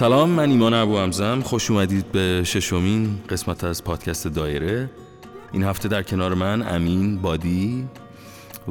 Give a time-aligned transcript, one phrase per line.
[0.00, 4.90] سلام من ایمان ابو همزم خوش اومدید به ششمین قسمت از پادکست دایره.
[5.52, 7.88] این هفته در کنار من امین بادی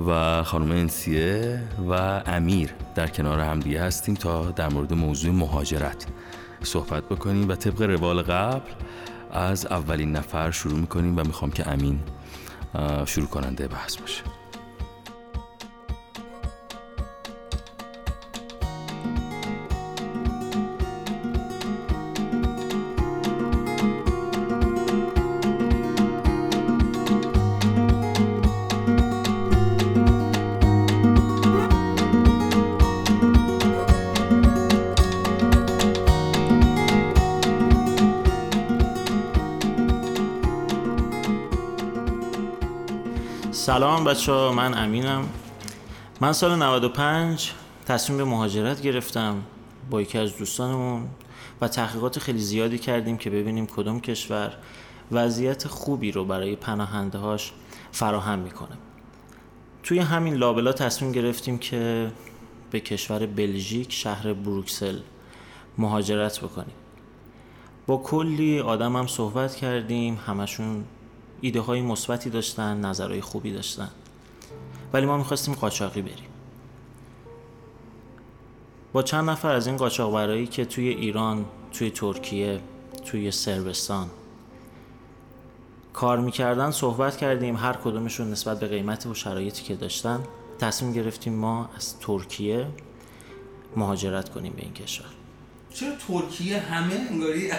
[0.08, 1.94] و خانم انسیه و
[2.26, 6.06] امیر در کنار همدیگه هستیم تا در مورد موضوع مهاجرت
[6.64, 8.72] صحبت بکنیم و طبق روال قبل
[9.32, 12.00] از اولین نفر شروع می‌کنیم و می‌خوام که امین
[13.06, 14.39] شروع کننده بحث باشه.
[44.00, 45.30] سلام بچه ها من امینم.
[46.22, 47.52] من سال 95
[47.86, 49.44] تصمیم به مهاجرت گرفتم
[49.90, 51.08] با یکی از دوستانمون
[51.62, 54.54] و تحقیقات خیلی زیادی کردیم که ببینیم کدوم کشور
[55.12, 57.52] وضعیت خوبی رو برای پناهنده هاش
[57.92, 58.78] فراهم می‌کنه.
[59.84, 62.12] توی همین لابلا تصمیم گرفتیم که
[62.72, 65.00] به کشور بلژیک شهر بروکسل
[65.78, 66.76] مهاجرت بکنیم.
[67.88, 70.84] با کلی آدم هم صحبت کردیم همشون
[71.42, 73.90] ایده های مثبتی داشتن نظرهای خوبی داشتن.
[74.94, 76.30] ولی ما می‌خواستیم قاچاقی بریم.
[78.94, 82.60] با چند نفر از این قاچاقبرایی که توی ایران توی ترکیه
[83.06, 84.08] توی سربستان
[85.94, 87.56] کار می‌کردن صحبت کردیم.
[87.56, 90.24] هر کدومشون نسبت به قیمت و شرایطی که داشتن
[90.60, 92.68] تصمیم گرفتیم ما از ترکیه
[93.76, 95.08] مهاجرت کنیم به این کشور.
[95.74, 97.52] چرا ترکیه همه انگاری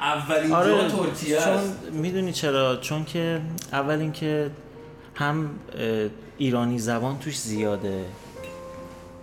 [0.00, 1.60] اولین آره جا ترکیه چون
[1.92, 3.40] می‌دونی چرا چون که
[3.72, 4.50] اول اینکه
[5.14, 5.50] هم
[6.38, 8.04] ایرانی زبان توش زیاده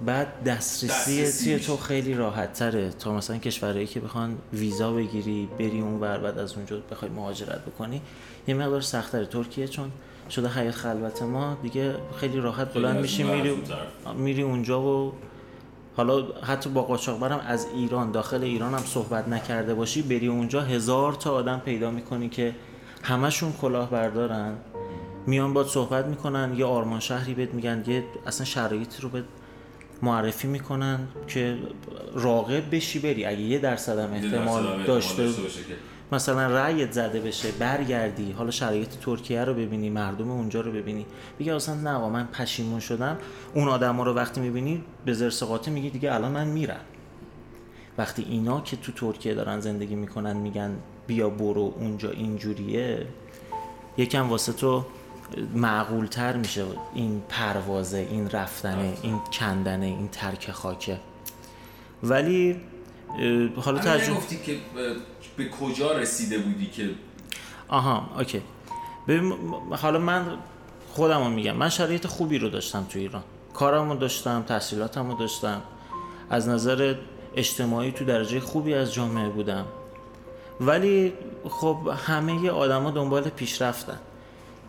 [0.05, 1.31] بعد دسترسی.
[1.43, 6.17] توی تو خیلی راحت تره تا مثلا کشورهایی که بخوان ویزا بگیری بری اون ور
[6.17, 8.01] بعد از اونجا بخوای مهاجرت بکنی
[8.47, 9.91] یه مقدار سختره ترکیه چون
[10.29, 13.63] شده حیات خلوت ما دیگه خیلی راحت بلند میشی میری.
[14.17, 15.13] میری اونجا و
[15.97, 21.13] حالا حتی با قاچاقبرم از ایران داخل ایران هم صحبت نکرده باشی بری اونجا هزار
[21.13, 22.55] تا آدم پیدا می‌کنی که
[23.03, 24.53] همشون کلاه بردارن
[25.27, 29.25] میان باید صحبت می‌کنن یه آرمان شهری بهت میگن یه اصلا شرایطی رو بهت
[30.01, 31.57] معرفی می‌کنن که
[32.13, 33.25] راغب بشی بری.
[33.25, 35.75] اگه یه درصد هم احتمال داشته باشه که
[36.11, 38.31] مثلا رأیت زده بشه برگردی.
[38.31, 41.05] حالا شرایط ترکیه رو ببینی مردم اونجا رو ببینی.
[41.39, 43.17] بگه اصلا نه آقا من پشیمون شدم.
[43.53, 46.81] اون آدما رو وقتی می‌بینی به زرس قاطع میگی دیگه الان من میرم.
[47.97, 50.71] وقتی اینا که تو ترکیه دارن زندگی می‌کنن میگن
[51.07, 53.07] بیا برو اونجا اینجوریه
[53.97, 54.85] یکم واسه تو
[55.55, 60.97] معقول تر میشه این پروازه این رفتنه این کندنه این ترک خاکه.
[62.03, 62.61] ولی
[63.55, 64.57] حالا ترجمه گفتی که
[65.37, 66.89] به کجا رسیده بودی که؟
[67.67, 68.41] آها اوکی.
[69.07, 69.33] ببین
[69.71, 70.25] حالا من
[70.93, 73.23] خودم رو میگم من شرایط خوبی رو داشتم تو ایران.
[73.53, 75.61] کارم رو داشتم تحصیلاتم رو داشتم.
[76.29, 76.95] از نظر
[77.35, 79.65] اجتماعی تو درجه خوبی از جامعه بودم.
[80.61, 81.13] ولی
[81.49, 81.77] خب
[82.07, 83.99] همه آدما دنبال پیشرفتن.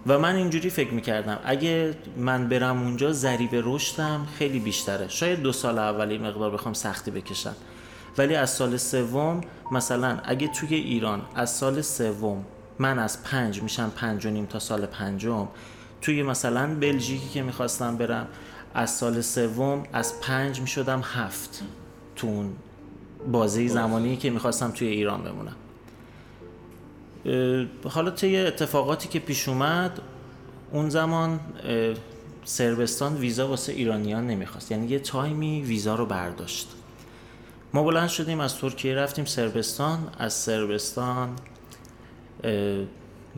[0.07, 5.09] و من اینجوری فکر می‌کردم اگه من برم اونجا ضریب رشدم خیلی بیشتره.
[5.09, 7.55] شاید دو سال اولی مقدار بخوام سختی بکشم.
[8.19, 9.41] ولی از سال سوم
[9.71, 12.45] مثلا اگه توی ایران از سال سوم
[12.79, 15.49] من از پنج میشم پنج و نیم تا سال پنجم
[16.01, 18.29] توی مثلا بلژیکی که می‌خواستم برم
[18.75, 21.63] از سال سوم از پنج می‌شدم هفت
[22.17, 22.53] تو اون
[23.33, 25.57] بازه زمانی که می‌خواستم توی ایران بمونم.
[27.89, 30.01] حالا طی اتفاقاتی که پیش اومد
[30.73, 31.41] اون زمان
[32.45, 34.71] سربستان ویزا واسه ایرانیان نمی‌خواست.
[34.71, 36.69] یعنی یه تایمی ویزا رو برداشت.
[37.75, 40.09] ما بلند شدیم از ترکیه رفتیم سربستان.
[40.19, 41.37] از سربستان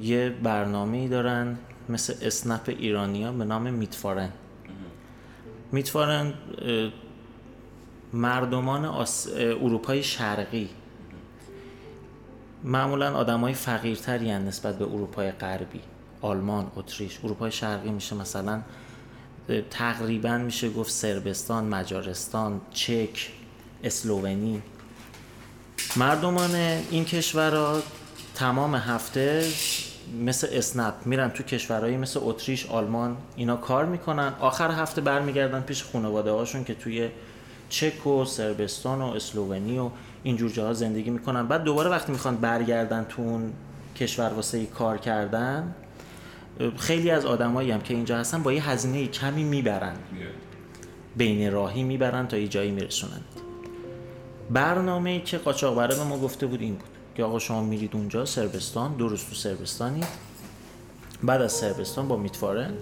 [0.03, 1.59] یه برنامه دارن
[1.89, 4.31] مثل اسنپ ایرانیا به نام میتفارن.
[5.73, 6.35] میتفارن
[8.13, 9.29] مردمان آس...
[9.37, 10.69] اروپای شرقی.
[12.65, 15.81] معمولا آدمای فقیرتری هن نسبت به اروپای غربی
[16.21, 17.19] آلمان اتریش.
[17.25, 18.63] اروپای شرقی میشه مثلا
[19.71, 23.31] تقریبا میشه گفت سربستان مجارستان چک.
[23.85, 24.63] اسلوونی.
[25.97, 26.55] مردمان
[26.91, 27.83] این کشورها
[28.35, 29.49] تمام هفته
[30.21, 34.33] مثل اسنپ میرن تو کشورهایی مثل اتریش آلمان اینا کار می‌کنن.
[34.41, 37.09] آخر هفته برمیگردن پیش خانواده هاشون که توی
[37.69, 39.91] چک و سربستان و اسلوونی و
[40.23, 41.47] اینجور جاها زندگی می‌کنن.
[41.47, 43.53] بعد دوباره وقتی می‌خوان برگردن تو اون
[43.97, 45.75] کشور واسه کار کردن
[46.79, 49.97] خیلی از آدمایی هم که اینجا هستن با یه هزینه کمی می‌برن.
[51.17, 53.21] بین راهی می‌برن تا یه جایی میرسونن.
[54.51, 58.25] برنامه ای که قاچاقبره به ما گفته بود این بود که آقا شما میرید اونجا
[58.25, 60.07] سربستان روز تو سربستانید
[61.23, 62.75] بعد از سربستان با میتفارن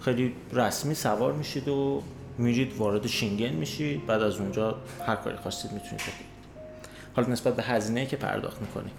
[0.00, 2.02] خیلی رسمی سوار میشید و
[2.38, 4.06] میرید وارد شینگن میشید.
[4.06, 4.76] بعد از اونجا
[5.06, 6.32] هر کاری خواستید می‌تونید بکنید.
[7.16, 8.92] حالا نسبت به هزینه که پرداخت می‌کنیم.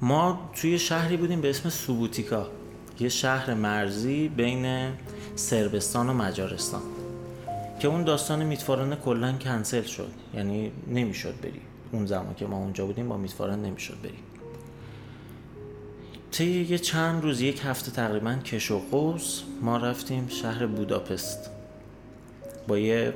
[0.00, 2.46] ما توی شهری بودیم به اسم سوبوتیکا.
[3.00, 4.92] یه شهر مرزی بین
[5.36, 6.82] سربستان و مجارستان.
[7.82, 10.10] که اون داستان میتفارن کلا کنسل شد.
[10.34, 11.60] یعنی نمی‌شد بری.
[11.92, 14.22] اون زمان که ما اونجا بودیم با میتفارن نمی‌شد بریم
[16.30, 21.50] طی یه چند روز یک هفته تقریبا کش و قوس ما رفتیم شهر بوداپست.
[22.68, 23.14] با یه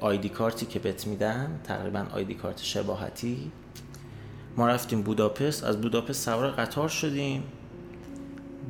[0.00, 3.52] آیدی کارتی که بهت میدن تقریبا آیدی کارت شباهتی.
[4.56, 5.64] ما رفتیم بوداپست.
[5.64, 7.42] از بوداپست سوار قطار شدیم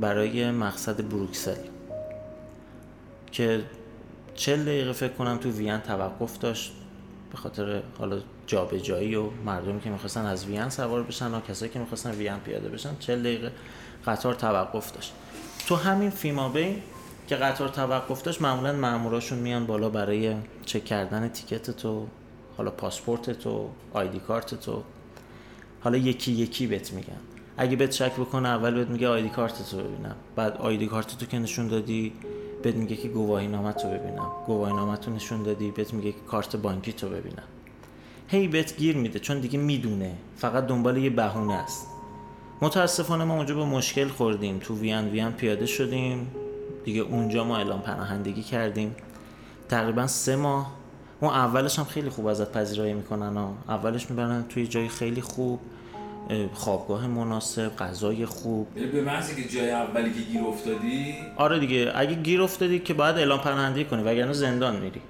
[0.01, 1.57] برای مقصد بروکسل.
[3.33, 3.63] که
[4.41, 6.73] چل دقیقه فکر کنم تو وین توقف داشت.
[7.31, 11.79] به خاطر حالا جابجایی و مردمی که می‌خواستن از وین سوار بشن و کسایی که
[11.79, 13.53] می‌خواستن وین پیاده بشن چل دقیقه
[14.07, 15.13] قطار توقف داشت.
[15.67, 16.83] تو همین فیمابین
[17.27, 20.35] که قطار توقف داشت معمولا ماموراشون میان بالا برای
[20.67, 22.07] چک کردن تیکت تو
[22.57, 24.83] حالا پاسپورت تو آیدی کارت تو.
[25.81, 27.21] حالا یکی یکی بهت میگن.
[27.57, 30.17] اگه بهت شک بکنه اول بهت میگه آیدی کارت تو ببینم.
[30.37, 32.13] بعد آیدی کارت تو که نشون دادی
[32.63, 34.31] بهت میگه که گواهی نامه تو ببینم.
[34.47, 37.43] گواهی نامه تو نشون دادی بهت میگه که کارت بانکی تو ببینم.
[38.29, 40.17] هی بهت گیر میده چون دیگه می‌دونه.
[40.37, 41.87] فقط دنبال یه بهونه است.
[42.63, 44.59] متاسفانه ما اونجا به مشکل خوردیم.
[44.59, 46.31] تو وین وین پیاده شدیم.
[46.85, 48.95] دیگه اونجا ما اعلام پناهندگی کردیم.
[49.69, 50.73] تقریبا سه ماه.
[51.21, 53.55] اون اولش هم خیلی خوب ازت پذیرایی می‌کنن ها.
[53.69, 55.61] اولش می‌برن توی جای خیلی خوب.
[56.55, 58.75] خوابگاه مناسب غذای خوب.
[58.93, 63.17] به محضی که جای اولی که گیر افتادی؟ آره دیگه اگه گیر افتادی که باید
[63.17, 65.01] اعلام پناهندگی کنی وگرنه زندان میری.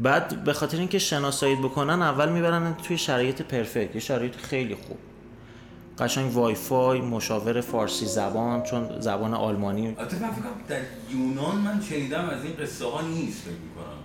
[0.00, 3.94] بعد به خاطر اینکه شناساییت بکنن اول می‌برن توی شرایط پرفکت.
[3.94, 4.98] یه شرایط خیلی خوب.
[5.98, 9.86] قشنگ وای فای مشاور فارسی زبان چون زبان آلمانی.
[9.86, 10.80] البته من فکر در
[11.10, 13.97] یونان من شنیدم از این قصه ها نیست فکر می‌کنم.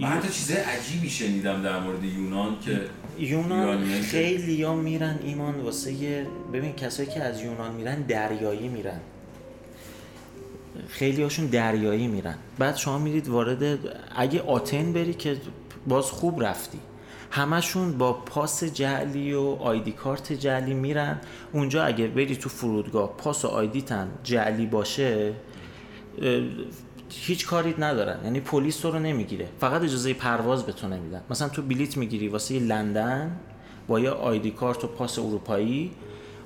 [0.00, 2.80] من حتی چیزای عجیبی شنیدم در مورد یونان که
[3.18, 9.00] یونان خیلی ها میرن ایمان واسه یه- ببین کسایی که از یونان میرن دریایی میرن.
[10.88, 12.34] خیلی هاشون دریایی میرن.
[12.58, 13.78] بعد شما میرید وارد
[14.16, 15.36] اگه آتن بری که
[15.88, 16.78] باز خوب رفتی.
[17.30, 21.20] همشون با پاس جعلی و آیدی کارت جعلی میرن.
[21.52, 25.32] اونجا اگه بری تو فرودگاه پاس و آیدی تن جعلی باشه
[27.10, 28.24] هیچ کاری ندارن.
[28.24, 29.48] یعنی پلیس تو رو نمی‌گیره.
[29.60, 31.22] فقط اجازه پرواز به تو نمیدن.
[31.30, 33.36] مثلا تو بلیت می‌گیری واسه لندن
[33.88, 35.92] با یه آیدی کارت و پاس اروپایی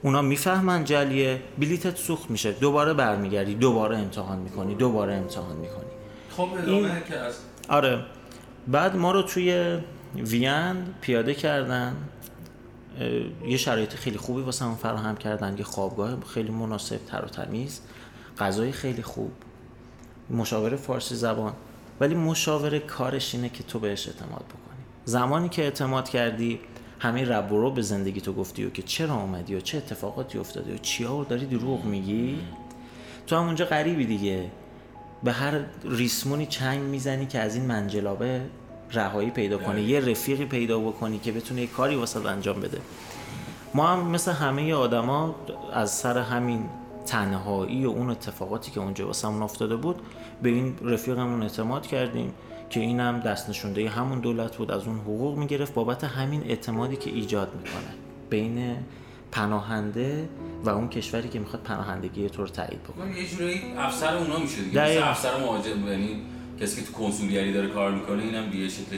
[0.02, 1.42] اونا می‌فهمن جلیه.
[1.58, 2.52] بلیتت سوخت میشه.
[2.52, 3.54] دوباره برمیگردی.
[3.54, 4.74] دوباره امتحان می‌کنی.
[4.74, 5.90] دوباره امتحان می‌کنی.
[6.30, 6.48] خب
[7.08, 7.34] که از
[7.68, 8.04] آره.
[8.68, 9.78] بعد ما رو توی
[10.16, 11.96] وین پیاده کردن.
[13.46, 15.58] یه شرایط خیلی خوبی واسه هم فراهم کردن.
[15.58, 17.80] یه خوابگاه خیلی مناسب تر و تمیز.
[18.38, 19.32] غذای خیلی خوب.
[20.30, 21.52] مشاور فارسی زبان
[22.00, 24.80] ولی مشاور کارش اینه که تو بهش اعتماد بکنی.
[25.04, 26.60] زمانی که اعتماد کردی
[26.98, 30.38] همه رب و رو به زندگی تو گفتی و که چرا اومدی و چه اتفاقاتی
[30.38, 32.38] افتاده و چیا و داری دروغ میگی؟
[33.26, 34.50] تو هم اونجا غریبی دیگه.
[35.22, 38.40] به هر ریسمونی چنگ می‌زنی که از این منجلابه
[38.92, 42.80] رهایی پیدا کنی یه رفیقی پیدا بکنی که بتونه یه کاری واسه انجام بده.
[43.74, 45.34] ما هم مثل همه آدما
[45.72, 46.64] از سر همین
[47.06, 50.02] تنهایی و اون اتفاقاتی که اونجا واسمون افتاده بود
[50.42, 52.34] به این رفیقمون اعتماد کردیم
[52.70, 55.74] که اینم دست نشونده همون دولت بود از اون حقوق می‌گرفت.
[55.74, 57.94] بابت همین اعتمادی که ایجاد می‌کنه
[58.30, 58.76] بین
[59.32, 60.28] پناهنده
[60.64, 63.20] و اون کشوری که می‌خواد پناهندگی تو رو تایید بکنه.
[63.20, 64.82] یه جورایی افسر اونا میشه دیگه.
[64.82, 65.02] مثل.
[65.02, 66.22] افسر مهاجم یعنی
[66.60, 68.96] کسی که تو کنسولگری داره کار می‌کنه اینم دیگه شکل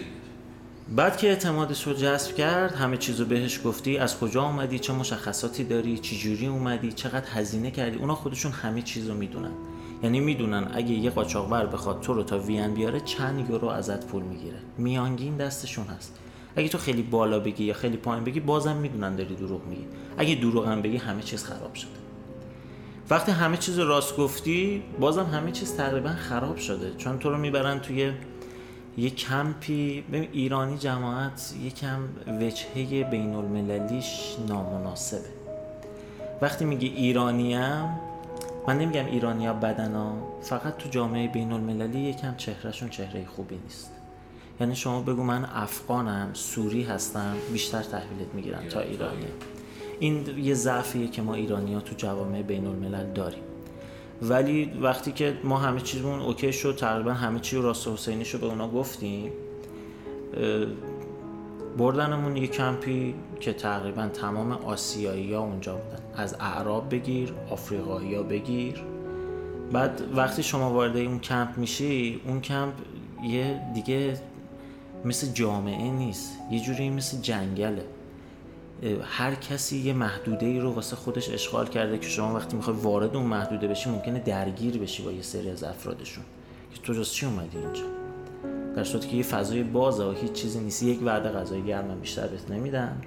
[0.97, 4.93] بعد که اعتمادش رو جذب کرد همه چیز رو بهش گفتی از کجا اومدی؟ چه
[4.93, 9.53] مشخصاتی داری؟ چه جوری اومدی؟ چقدر هزینه کردی؟ اونا خودشون همه چیز رو می‌دونن.
[10.03, 14.23] یعنی می‌دونن اگه یه قاچاقبر بخواد تو رو تا وین بیاره چند یورو ازت پول
[14.23, 14.59] می‌گیره.
[14.79, 16.19] میانگین دستشون هست.
[16.57, 19.87] اگه تو خیلی بالا بگی یا خیلی پایین بگی بازم می‌دونن داری دروغ میگی.
[20.19, 21.91] اگه دروغ هم بگی همه چیز خراب شده.
[23.11, 26.93] وقتی همه چیز راست گفتی بازم همه چیز تقریبا خراب شده.
[26.99, 28.13] چون تو رو می‌برن توی
[28.99, 31.99] یه کمپی ببین ایرانی جماعت یکم
[32.41, 35.29] وجهه بین المللیش نامناسبه.
[36.43, 38.12] وقتی میگه ایرانیم
[38.69, 43.91] من نمیگم ایرانیا بدنا فقط تو جامعه بین المللی یکم چهرهشون چهره خوبی نیست.
[44.61, 49.27] یعنی شما بگو من افغانم سوری هستم بیشتر تحویلت می‌گیرن تا ایرانی.
[50.01, 53.43] این یه ضعفیه که ما ایرانی ها تو جوامع بین الملل داریم.
[54.23, 58.41] ولی وقتی که ما همه چیزمون OK شد تقریبا همه چی راست و حسینیش رو
[58.41, 59.33] به اونا گفتیم
[61.79, 66.03] بردنمون یه کمپی که تقریبا تمام آسیایی ها اونجا بودن.
[66.23, 68.83] از اعراب بگیر آفریقایی ها بگیر.
[69.73, 72.75] بعد وقتی شما وارد اون کمپ میشی اون کمپ
[73.23, 74.21] یه دیگه
[75.05, 77.85] مثل جامعه نیست یه جوری مثل جنگله.
[79.03, 83.17] هر کسی یه محدوده ای رو واسه خودش اشغال کرده که شما وقتی می‌خوای وارد
[83.17, 86.25] اون محدوده بشی ممکنه درگیر بشی با یه سری از افرادشون.
[86.75, 88.02] که تو جز چی اومدی اینجا؟
[88.77, 90.83] در صورتی که یه فضای بازه و هیچ چیزی نیست.
[90.83, 93.01] یک وعده غذای گرم بیشتر بهت نمیدن.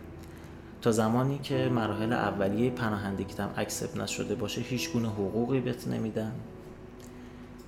[0.82, 6.32] تا زمانی که مراحل اولیه پناهندگیت هم اکسپ نشده باشه هیچ گونه حقوقی بهت نمیدن.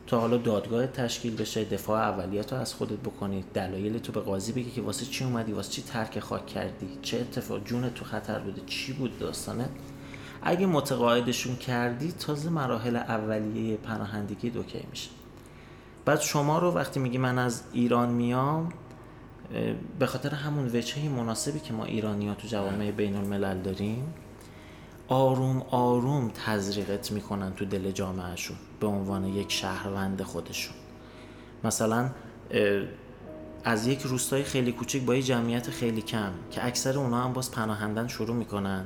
[0.08, 4.51] تا حالا دادگاه تشکیل بشه دفاع اولیت رو از خودت بکنی دلایل تو به قاضی
[4.51, 8.39] بگی که واسه چی اومدی واسه چی ترک خاک کردی چه اتفاق جون تو خطر
[8.39, 9.70] بوده چی بود داستانه.
[10.42, 15.10] اگه متقاعدشون کردی تازه مراحل اولیه پناهندگی دوکی میشه.
[16.08, 18.70] بعد شما رو وقتی میگی من از ایران میام
[20.00, 24.14] به خاطر همون وجهه مناسبی که ما ایرانی ها تو جوامع بین الملل داریم
[25.08, 30.76] آروم آروم تزریقت می‌کنن تو دل جامعهشون به عنوان یک شهروند خودشون.
[31.64, 32.10] مثلا
[33.64, 37.52] از یک روستای خیلی کوچک با یه جمعیت خیلی کم که اکثر اونا هم باز
[37.52, 38.86] پناهندن شروع می‌کنن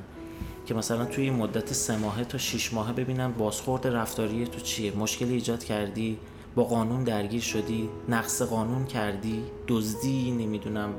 [0.66, 5.34] که مثلا توی مدت سه ماهه تا شیش ماهه ببینن بازخورد رفتاری تو چیه مشکلی
[5.34, 6.18] ایجاد کردی.
[6.54, 10.94] با قانون درگیر شدی نقص قانون کردی دزدی نمی‌دونم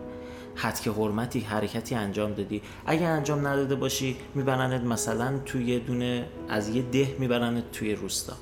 [0.56, 2.62] حد که حرمتی حرکتی انجام دادی.
[2.86, 8.34] اگه انجام نداده باشی میبرنت مثلا توی دونه از یه ده میبرنت توی روستا.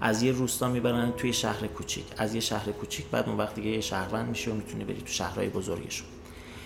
[0.00, 2.04] از یه روستا می‌برن توی شهر کوچیک.
[2.18, 5.48] از یه شهر کوچیک بعد اون وقتی یه شهروند میشه و می‌تونی بری تو شهرهای
[5.48, 6.08] بزرگشون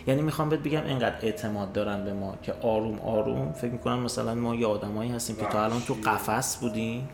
[0.06, 3.52] یعنی می‌خوام بهت بگم اینقدر اعتماد دارن به ما که آروم آروم.
[3.52, 7.08] فکر می‌کنم مثلا ما یه آدمایی هستیم که تا الان تو قفس بودیم.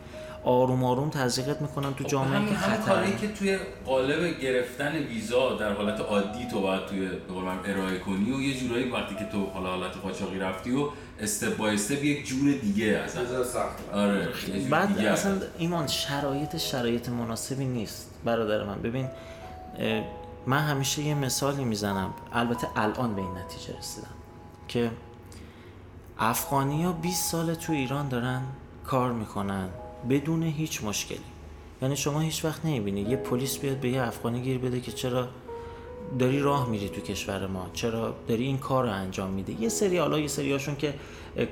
[0.47, 3.11] آروم آروم تزریقت می‌کنن تو خب، جامعه که خطر.
[3.11, 7.09] که توی قالب گرفتن ویزا در حالت عادی تو باید توی
[7.65, 10.89] ارائه کنی و یه جورایی وقتی که تو حالا حالت قاچاقی رفتی و
[11.21, 13.17] استپ بای استپ یک جور دیگه از
[13.93, 14.29] آره
[14.71, 18.83] بعد اصلا ایمان شرایط شرایط مناسبی نیست برادر من.
[18.83, 19.09] ببین
[20.47, 22.11] من همیشه یه مثالی می‌زنم.
[22.33, 24.07] البته الان به این نتیجه رسیدم
[24.69, 24.91] که
[26.19, 28.43] افغانی ها 20 سال تو ایران دارن
[28.85, 29.69] کار می‌کنن.
[30.11, 31.19] بدون هیچ مشکلی.
[31.83, 33.01] یعنی شما هیچ وقت نمی‌بینی.
[33.01, 35.29] یه پلیس بیاد به یه افغانی گیر بده که چرا
[36.19, 39.99] داری راه میری تو کشور ما؟ چرا داری این کار رو انجام میده یه سری
[39.99, 40.95] حالا یه سری هاشون که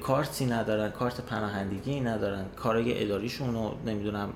[0.01, 2.45] کارتی ندارن کارت پناهندگی ندارن.
[2.57, 4.29] کارای اداریشون رو نمی‌دونم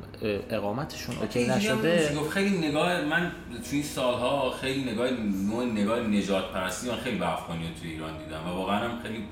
[0.50, 2.10] اقامتشون اوکی نشده.
[2.30, 3.32] خیلی نگاه من
[3.70, 5.10] توی سالها خیلی نگاه
[5.50, 9.24] نوع نگاه نجات پرستی من خیلی به افغانی تو ایران دیدم و واقعا هم خیلی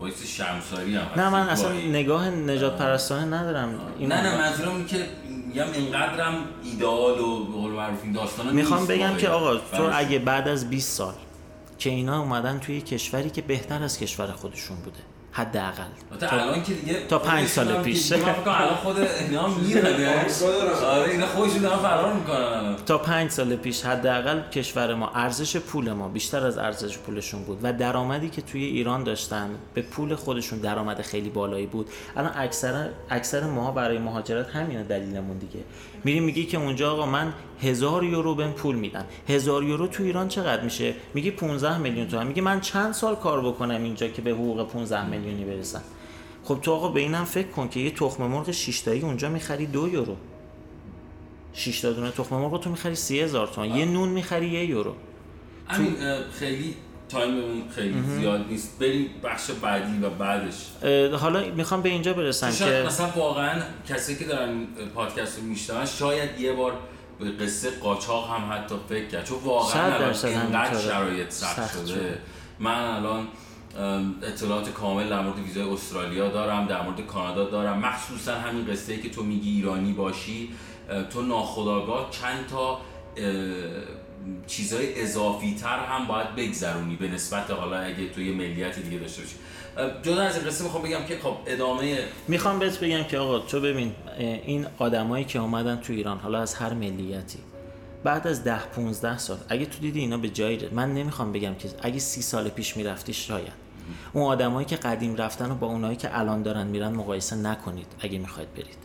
[0.00, 3.80] باعث شرمساری هم نه من اصلا نگاه نجات پرستانه ندارم.
[3.98, 5.06] این نه نه منظورم که
[5.46, 6.34] میگم اینقدرم
[6.64, 10.70] ایدئال و به قول معروف این داستانا می‌خوام بگم که آقا تو اگه بعد از
[10.70, 11.14] 20 سال
[11.78, 14.98] که اینا اومدن توی کشوری که بهتر از کشور خودشون بوده
[15.36, 15.82] حداقل.
[16.20, 18.12] تا الان که دیگه تا پنج سال پیش.
[18.12, 20.24] الان خود اینا میره
[20.84, 22.76] آره اینا خودشون دارن فرار می‌کنن.
[22.86, 27.58] تا پنج سال پیش حداقل کشور ما ارزش پول ما بیشتر از ارزش پولشون بود
[27.62, 31.90] و درآمدی که توی ایران داشتن به پول خودشون درآمد خیلی بالایی بود.
[32.16, 35.64] الان اکثر اکثر ما برای مهاجرت همینه دلیلمون دیگه.
[36.04, 37.32] میری میگی که اونجا آقا من
[37.62, 39.04] هزار یورو بهم پول میدن.
[39.28, 42.26] هزار یورو تو ایران چقدر میشه؟ میگی 15 میلیون تومن.
[42.26, 45.82] میگه من چند سال کار بکنم اینجا که به حقوق 15 میلیونی برسم؟
[46.44, 49.66] خب تو آقا به اینم فکر کن که یه تخم مرغ 6 تایی اونجا می‌خری
[49.66, 50.16] دو یورو.
[51.52, 54.94] 6 تا دونه تخم مرغ تو می‌خری 30000 تومان یه نون می‌خری یه یورو.
[55.66, 55.96] همین
[56.32, 56.74] خیلی
[57.14, 58.78] تایممون خیلی زیاد نیست.
[58.78, 60.54] بریم بخش بعدی و بعدش.
[61.20, 66.40] حالا می‌خوام به اینجا برسم که مثلا واقعا کسی که دارن پادکست رو میشنون شاید
[66.40, 66.72] یه بار
[67.20, 69.24] به قصه قاچاق هم حتی فکر کرد.
[69.24, 72.18] چون واقعا اینقدر شرایط سخت شده.
[72.58, 73.26] من الان
[74.22, 77.78] اطلاعات کامل در مورد ویزای استرالیا دارم در مورد کانادا دارم.
[77.78, 80.48] مخصوصا همین قصه ای که تو میگی ایرانی باشی
[81.10, 82.80] تو ناخداگاه چند تا
[84.46, 89.22] چیزای اضافی تر هم باید بگذرونی به نسبت حالا اگه تو یه ملیت دیگه داشته
[89.22, 89.34] باشی.
[90.02, 93.60] جدا از این قصه می‌خوام بگم که خب ادامه می‌خوام بهت بگم که آقا تو
[93.60, 97.38] ببین این آدمایی که اومدن تو ایران حالا از هر ملیتی
[98.04, 101.68] بعد از ده 15 سال اگه تو دیدی اینا به جایی من نمی‌خوام بگم که
[101.82, 103.52] اگه سی سال پیش می‌رفتی شاید.
[104.12, 108.18] اون آدمایی که قدیم رفتن و با اونایی که الان دارن میرن مقایسه نکنید اگه
[108.18, 108.83] می‌خواید برید.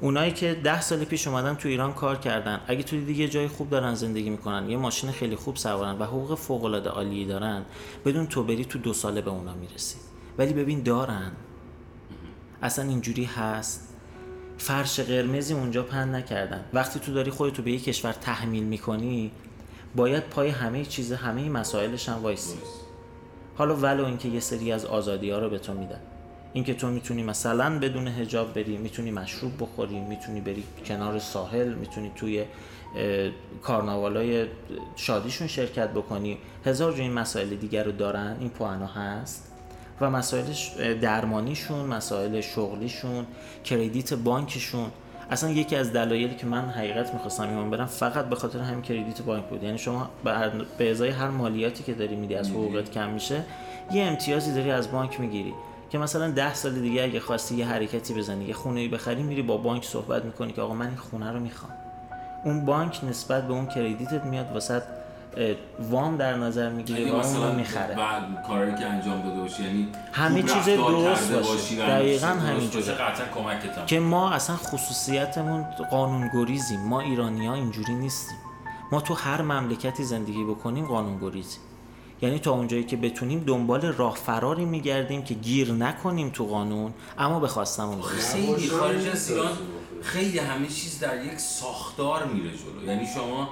[0.00, 2.60] اونایی که ده سال پیش اومدن تو ایران کار کردن.
[2.66, 6.34] اگه تو دیگه جای خوب دارن زندگی می‌کنن یه ماشین خیلی خوب سوارن و حقوق
[6.34, 7.62] فوق العاده عالی دارن
[8.04, 9.96] بدون تو بری تو دو ساله به اونا می‌رسی.
[10.38, 11.32] ولی ببین دارن.
[12.62, 13.88] اصلا اینجوری هست.
[14.58, 16.64] فرش قرمزی اونجا پن نکردن.
[16.72, 19.30] وقتی تو داری خودتو به یک کشور تحمیل می‌کنی
[19.96, 22.58] باید پای همه چیز همه مسائلش هم وایسی.
[23.56, 26.00] حالا ولو اینکه یه سری از آزادی ها رو به تو میدن.
[26.54, 32.10] اینکه تو می‌تونی مثلا بدون هجاب بری می‌تونی مشروب بخوری می‌تونی بری کنار ساحل می‌تونی
[32.16, 32.44] توی
[33.62, 34.46] کارناوالای
[34.96, 36.38] شادیشون شرکت بکنی.
[36.64, 39.50] هزار جو این مسائل دیگر رو دارن این پوانا هست.
[40.00, 40.44] و مسائل
[41.00, 43.26] درمانیشون مسائل شغلیشون
[43.64, 44.90] کردیت بانکشون.
[45.30, 49.22] اصلا یکی از دلایلی که من حقیقت می‌خواستم ایمان برم فقط به خاطر همین کردیت
[49.22, 49.62] بانک بود.
[49.62, 50.10] یعنی شما
[50.78, 53.44] به ازای هر مالیاتی که داری میدی از حقوقت کم میشه
[53.92, 55.54] یه امتیازی داری از بانک می‌گیری.
[55.90, 59.56] که مثلا ده سال دیگه اگه خواستی یه حرکتی بزنی یه خونه بخری میری با
[59.56, 61.72] بانک صحبت می‌کنی که آقا من این خونه رو می‌خوام.
[62.44, 64.82] اون بانک نسبت به اون کردیتت میاد واسه
[65.90, 67.94] وام در نظر می‌گیره و اون می‌خره.
[67.94, 71.76] بعد کاری که انجام داده باشی یعنی همه چیز درست باشه.
[71.76, 72.96] دقیقا همینجوره
[73.86, 76.80] که ما اصلا خصوصیتمون قانونگریزیم.
[76.80, 78.38] ما ایرانی ها اینجوری نیستیم.
[78.92, 81.60] ما تو هر مملکتی زندگی بکنیم قانونگریزیم.
[82.24, 87.40] یعنی تا اونجایی که بتونیم دنبال راه فراری میگردیم که گیر نکنیم تو قانون اما
[87.40, 89.52] به خواستمون خیلی خارج از ایران
[90.02, 92.92] خیلی همه چیز در یک ساختار میره جلو.
[92.92, 93.48] یعنی شما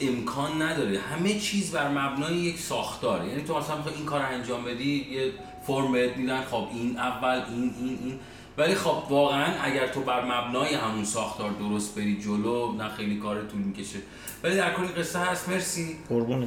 [0.00, 0.98] امکان نداره.
[0.98, 3.24] همه چیز بر مبنای یک ساختار.
[3.24, 5.32] یعنی تو مثلا این کار انجام بدی یه
[5.66, 8.18] فرم بهت میدن خب این اول این این این.
[8.58, 13.44] ولی خب واقعا اگر تو بر مبنای همون ساختار درست بری جلو نه خیلی کار
[13.44, 13.98] طول می‌کشه.
[14.42, 15.48] ولی در کل قصه هست.
[15.48, 15.96] مرسی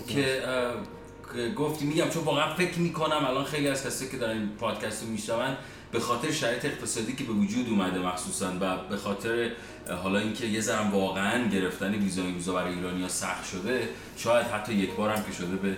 [0.08, 0.42] که
[1.56, 5.10] گفتی میگم چون واقعا فکر می‌کنم الان خیلی از کسی که دارن این پادکست رو
[5.10, 5.58] میشنون
[5.92, 9.52] به خاطر شرایط اقتصادی که به وجود اومده مخصوصا و به خاطر
[10.04, 14.74] حالا اینکه یه ذرم واقعا گرفتن ویزا این روزا برای ایرانیا سخت شده شاید حتی
[14.74, 15.78] یک بار هم که شده به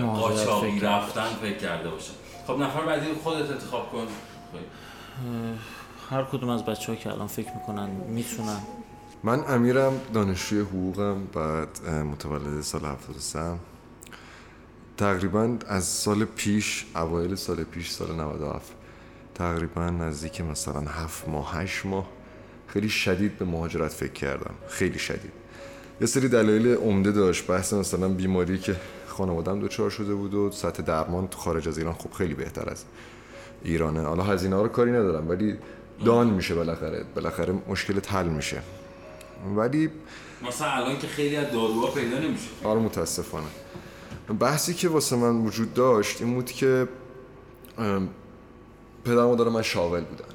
[0.00, 2.12] قاچاقی رفتن فکر کرده باشن.
[2.46, 4.06] خب نفر بعدی خودت انتخاب کن.
[6.10, 8.60] هر کدوم از بچه ها که الان فکر می‌کنن می‌تونن.
[9.22, 13.40] من امیرم دانشجوی حقوقم بعد متولد سال 73
[14.96, 18.72] تقریبا از سال پیش اوایل سال پیش سال 97
[19.34, 22.06] تقریبا نزدیک مثلا هفت ماه هشت ماه
[22.66, 24.54] خیلی شدید به مهاجرت فکر کردم.
[24.68, 25.32] خیلی شدید.
[26.00, 27.46] یه سری دلایل عمده داشت.
[27.46, 28.76] بحث مثلا بیماری که
[29.06, 32.84] خانوادم دچار شده بود و سطح درمان تو خارج از ایران خب خیلی بهتر از
[33.62, 34.00] ایرانه.
[34.02, 35.56] حالا هزینه ها رو کاری ندارم ولی
[36.04, 37.04] دان میشه بالاخره.
[37.14, 38.60] بالاخره مشکل حل میشه.
[39.56, 39.90] ولی
[40.48, 42.48] مثلا الان که خیلی از داروها پیدا نمیشه.
[42.64, 43.46] آره متاسفانه.
[44.32, 46.88] بحثی که واسه من وجود داشت این بود که
[49.04, 50.34] پدر مادر من شاغل بودن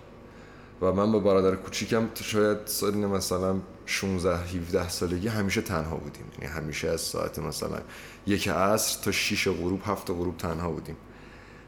[0.82, 6.26] و من با برادر کوچیکم شاید سالین مثلا 16 17 سالگی همیشه تنها بودیم.
[6.42, 7.80] یعنی همیشه از ساعت مثلا
[8.28, 10.96] یک عصر تا 6 غروب هفت غروب تنها بودیم.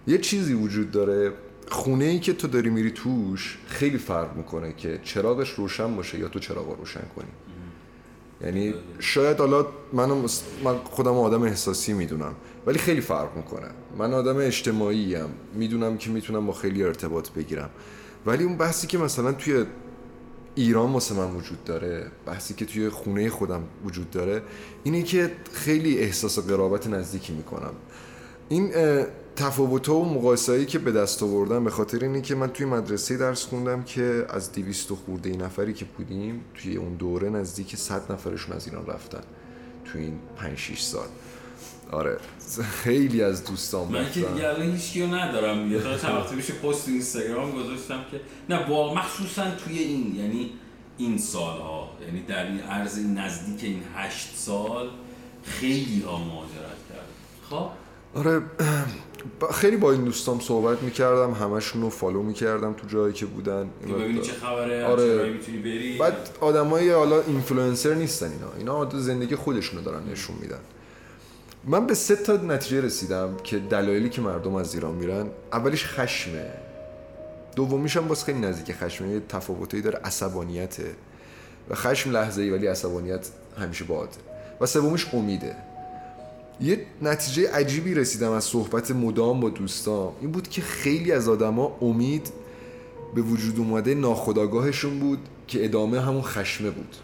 [0.07, 1.33] یه چیزی وجود داره
[1.69, 6.27] خونه ای که تو داری میری توش خیلی فرق می‌کنه که چراغش روشن باشه یا
[6.27, 7.31] تو چراغ روشن کنی.
[8.43, 13.67] یعنی شاید حالا من خودم آدم احساسی می‌دونم ولی خیلی فرق می‌کنه.
[13.97, 17.69] من آدم اجتماعی ام می‌دونم که می‌تونم با خیلی ارتباط بگیرم.
[18.25, 19.65] ولی اون بحثی که مثلا توی
[20.55, 24.41] ایران واسه من وجود داره بحثی که توی خونه خودم وجود داره
[24.83, 27.73] اینه که خیلی احساس قرابت نزدیکی می‌کنم.
[28.49, 28.71] این
[29.35, 33.45] تفاوت و مقایسه‌ای که به دست آوردم به خاطر اینه که من توی مدرسه درس
[33.45, 38.55] خوندم که از 200 خورده ای نفری که بودیم توی اون دوره نزدیک 100 نفرشون
[38.55, 39.23] از ایران رفتن
[39.85, 41.07] توی این 5 6 سال.
[41.91, 42.17] آره
[42.83, 45.81] خیلی از دوستان من که دیگه الان هیچ کیو ندارم دیگه.
[45.81, 50.51] تا چند وقت پیش پست اینستاگرام گذاشتم که نه با مخصوصا توی این یعنی
[50.97, 51.89] این سالها.
[52.07, 54.89] یعنی در این عرض نزدیک این هشت سال
[55.43, 57.07] خیلی ها مهاجرت کرد
[57.49, 57.69] خب؟
[58.15, 58.41] آره
[59.53, 63.69] خیلی با این دوستام صحبت می‌کردم همشون رو follow می‌کردم تو جایی که بودن.
[63.83, 65.29] ببینی چه خبره آره.
[65.29, 65.97] می‌تونی بری.
[65.97, 68.77] بعد آدمای حالا اینفلوئنسر نیستن اینا.
[68.83, 70.59] اینا زندگی خودشونو دارن نشون میدن.
[71.63, 75.27] من به سه تا نتیجه رسیدم که دلایلی که مردم از ایران میرن.
[75.53, 76.51] اولیش خشمه.
[77.55, 79.09] دومیش هم باز خیلی نزدیک خشمه.
[79.09, 79.99] یه تفاوتی داره.
[80.03, 80.95] عصبانیته.
[81.69, 84.11] و خشم لحظه ای ولی عصبانیت همیشه باده.
[84.61, 85.55] و سومیش امیده.
[86.61, 90.13] یه نتیجه عجیبی رسیدم از صحبت مدام با دوستام.
[90.21, 92.31] این بود که خیلی از آدما امید
[93.15, 96.95] به وجود اومده ناخداگاهشون بود که ادامه همون خشمه بود.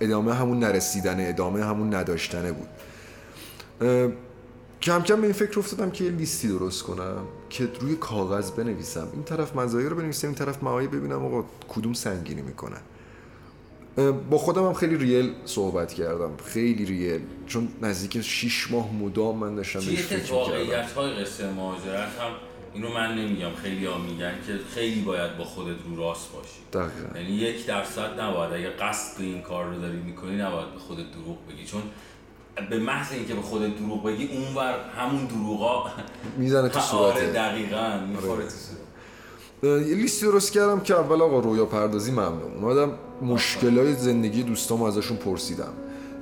[0.00, 2.68] ادامه همون نرسیدن ادامه همون نداشتنه بود.
[4.82, 9.08] کم کم به این فکر افتادم که یه لیستی درست کنم که روی کاغذ بنویسم.
[9.12, 12.76] این طرف مزایا رو بنویسم این طرف معایب ببینم آقا کدوم سنگینی می‌کنه.
[14.30, 16.30] با خودم هم خیلی ریل صحبت کردم.
[16.44, 17.20] خیلی ریل.
[17.46, 22.30] چون نزدیک 6 ماه مدام من داشتم بهش فکر واقعیت های قصه مهاجرت هم
[22.74, 23.54] اینو من نمیگم.
[23.62, 26.60] خیلی ها میگن که خیلی باید با خودت رو راست باشی.
[26.72, 27.18] دقیقا.
[27.18, 28.52] یعنی یک درصد نباید.
[28.52, 31.64] اگه قصد این کار رو داری می‌کنی نباید به خودت دروغ بگی.
[31.66, 31.82] چون
[32.70, 35.90] به محض اینکه به خودت دروغ بگی اونور همون دروغا
[36.36, 37.16] می‌زنه تو صورتت.
[37.16, 37.98] آره دقیقاً.
[38.08, 38.50] می‌خوره تو
[39.62, 42.54] یه لیستی درست کردم که اول آقا رویا پردازی ممنون.
[42.60, 45.72] اومدم مشکلای زندگی دوستامو ازشون پرسیدم.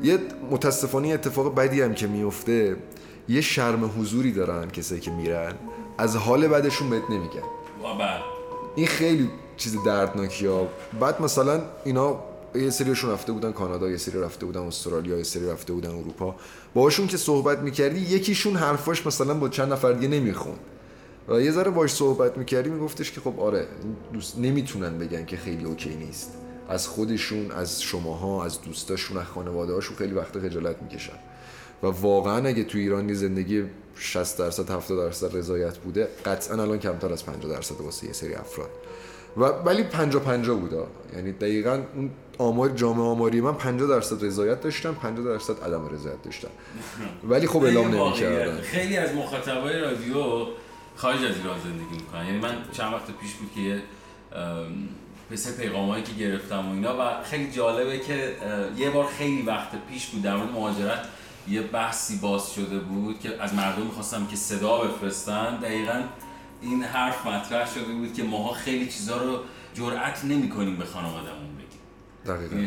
[0.02, 0.18] یه
[0.50, 2.76] متاسفانه اتفاق بدی هم که میفته
[3.28, 5.54] یه شرم حضوری دارن کسایی که میرن.
[5.98, 7.42] از حال بعدشون بهت نمیگن.
[7.98, 8.20] بعد
[8.76, 10.68] این خیلی چیز دردناکی ها.
[11.00, 12.18] بعد مثلا اینا
[12.54, 16.34] یه سریشون رفته بودن کانادا یه سری رفته بودن استرالیا یه سری رفته بودن اروپا.
[16.74, 20.54] باهاشون که صحبت می‌کردی یکیشون حرفاش مثلا با چند نفر دیگه نمیخون
[21.30, 23.66] و یه ذره باش صحبت می‌کردی میگفتش که خب آره
[24.12, 26.34] دوست نمی‌تونن بگن که خیلی اوکی نیست.
[26.68, 31.18] از خودشون از شماها از دوستاشون از خانواده هاشون خیلی وقت خجالت می‌کشن.
[31.82, 33.64] و واقعا اگه تو ایران زندگی
[33.96, 38.34] 60 درصد 70 درصد رضایت بوده قطعا الان کمتر از 50 درصد واسه یه سری
[38.34, 38.70] افراد.
[39.36, 40.76] و ولی 50 50 بوده
[41.16, 46.22] یعنی دقیقا اون آمار جامعه آماری من 50 درصد رضایت داشتم 50 درصد عدم رضایت
[46.22, 46.48] داشتم.
[47.28, 48.60] ولی خب اعلام نمی‌کردن.
[48.60, 50.14] خیلی از مخاطبای رادیو
[51.00, 52.26] خارج از ایران زندگی می‌کنن.
[52.26, 53.82] یعنی من چند وقت پیش بود که یه
[55.30, 58.36] مثل پیغامایی که گرفتم و اینا و خیلی جالبه که
[58.76, 61.04] یه بار خیلی وقت پیش بود در مورد مهاجرت
[61.48, 65.56] یه بحثی باز شده بود که از مردم می‌خواستم که صدا بفرستن.
[65.56, 66.02] دقیقا
[66.62, 69.38] این حرف مطرح شده بود که ماها خیلی چیزا رو
[69.74, 71.80] جرأت نمی کنیم به خانوادهمون بگیم.
[72.26, 72.66] دقیقا.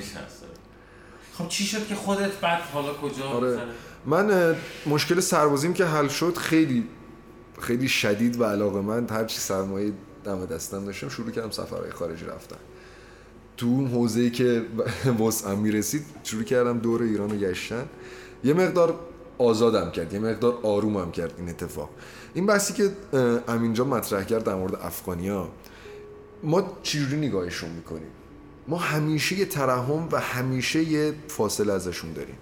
[1.38, 3.60] خب چی شد که خودت بعد حالا کجا آره.
[4.06, 6.88] من مشکل سربازیم که حل شد خیلی
[7.60, 12.58] خیلی شدید و علاقه من هرچی سرمایه دم دستم داشتم شروع کردم سفرهای خارجی رفتن.
[13.58, 14.66] تو اون حوزه‌ای که
[15.20, 17.86] واسم می‌رسید شروع کردم دور ایران رو گشتن.
[18.44, 19.00] یه مقدار
[19.38, 21.90] آزادم کرد یه مقدار آرومم کرد این اتفاق.
[22.34, 22.92] این بحثی که
[23.48, 25.50] امینجا مطرح کرد در مورد افغانیا
[26.44, 28.12] ما چجوری نگاهشون می‌کنیم؟
[28.68, 32.38] ما همیشه یه ترحم و همیشه یه فاصله ازشون داریم.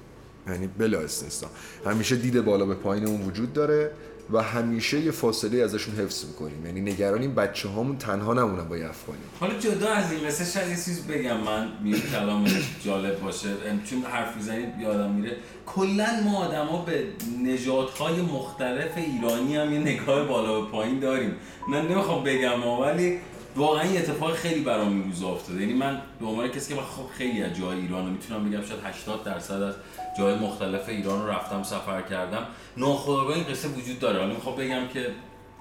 [0.47, 1.50] یعنی بلا استثنا.
[1.86, 3.91] همیشه دید بالا به پایین اون وجود داره.
[4.34, 6.65] و همیشه یه فاصله ازشون حفظ می‌کنیم.
[6.65, 9.20] یعنی نگرانیم بچه هامون تنها نمونن با یه افغانی.
[9.39, 11.38] حالا جدا از این قصه شاید یه چیز بگم.
[11.38, 12.48] من میگم کلام
[12.86, 13.50] جالب باشه.
[13.89, 15.36] چون حرف می‌زنید یادم میره.
[15.65, 17.04] کلا ما آدما به
[17.44, 21.36] نژادهای مختلف ایرانی هم یه نگاه بالا و پایین داریم.
[21.70, 23.20] من نمی‌خوام بگم ولی
[23.56, 25.62] واقعا این اتفاق خیلی برام میروز افتاده.
[25.62, 28.80] یعنی من به عنوان کسی که خب خیلی از جای ایران رو می‌تونم بگم شاید
[28.84, 29.76] 80 درصد از
[30.18, 32.48] جای مختلف ایران رو رفتم سفر کردم.
[32.78, 34.20] ناخودآگاه این قصه وجود داره.
[34.20, 35.08] حالا می‌خوام بگم که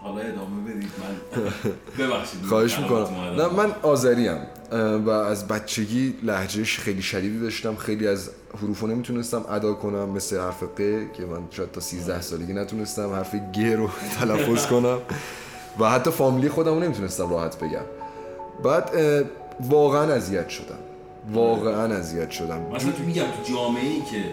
[0.03, 0.90] حالا ادامه بدید.
[1.00, 1.40] من
[2.07, 2.42] ببخشید.
[2.48, 3.07] خواهش می‌کنم.
[3.37, 4.31] نه من آذری
[5.07, 7.76] و از بچگی لحجهش خیلی شدیدی داشتم.
[7.76, 8.31] خیلی از
[8.62, 10.76] حروفو نمی‌تونستم ادا کنم مثل حرف ق
[11.12, 14.98] که من شاید تا 13 سالگی نتونستم حرف گ رو تلفظ کنم.
[15.78, 17.85] و حتی فامیلی خودم نمی‌تونستم راحت بگم.
[18.64, 18.90] بعد
[19.61, 20.78] واقعا اذیت شدم.
[21.33, 22.61] واقعا اذیت شدم.
[22.74, 24.24] مثلا تو میگم تو جامعه ای که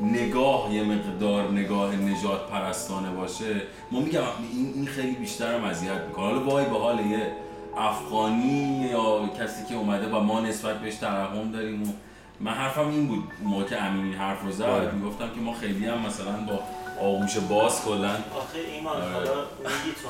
[0.00, 4.20] نگاه یه مقدار نگاه نجات پرستانه باشه ما میگم
[4.52, 6.24] این این خیلی بیشتر هم اذیت می‌کنه.
[6.24, 7.32] حالا وای به حال یه
[7.76, 11.86] افغانی یا کسی که اومده و ما نسبت بهش ترحم داریم و
[12.40, 14.90] من حرفم این بود موقع که امینی حرف رو زد آره.
[14.92, 16.60] می‌گفتم که ما خیلی هم مثلا با
[17.00, 19.12] آغوش باز کلا آخه ایمان آره.
[19.12, 20.08] حالا میگی تو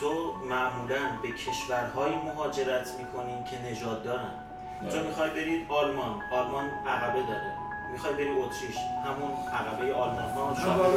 [0.00, 4.30] تو معمولا به کشورهایی مهاجرت می‌کنین که نجات دارن.
[4.90, 5.06] تو آره.
[5.06, 6.20] می‌خوای برید آلمان.
[6.32, 7.52] آلمان عقبه داره.
[7.92, 8.76] می‌خوای بری اتریش.
[9.06, 10.54] همون عقبه آلمان.
[10.54, 10.90] ها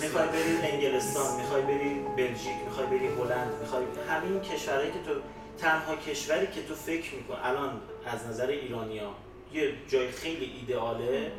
[0.00, 1.36] می‌خوای بری انگلستان.
[1.36, 2.56] می‌خوای بری بلژیک.
[2.64, 3.52] می‌خوای بری هلند.
[3.60, 5.20] می‌خوای همین کشورهایی که تو
[5.58, 7.70] تنها کشوری که تو فکر میکن الان
[8.06, 9.10] از نظر ایرانیا
[9.52, 11.32] یه جای خیلی ایدئاله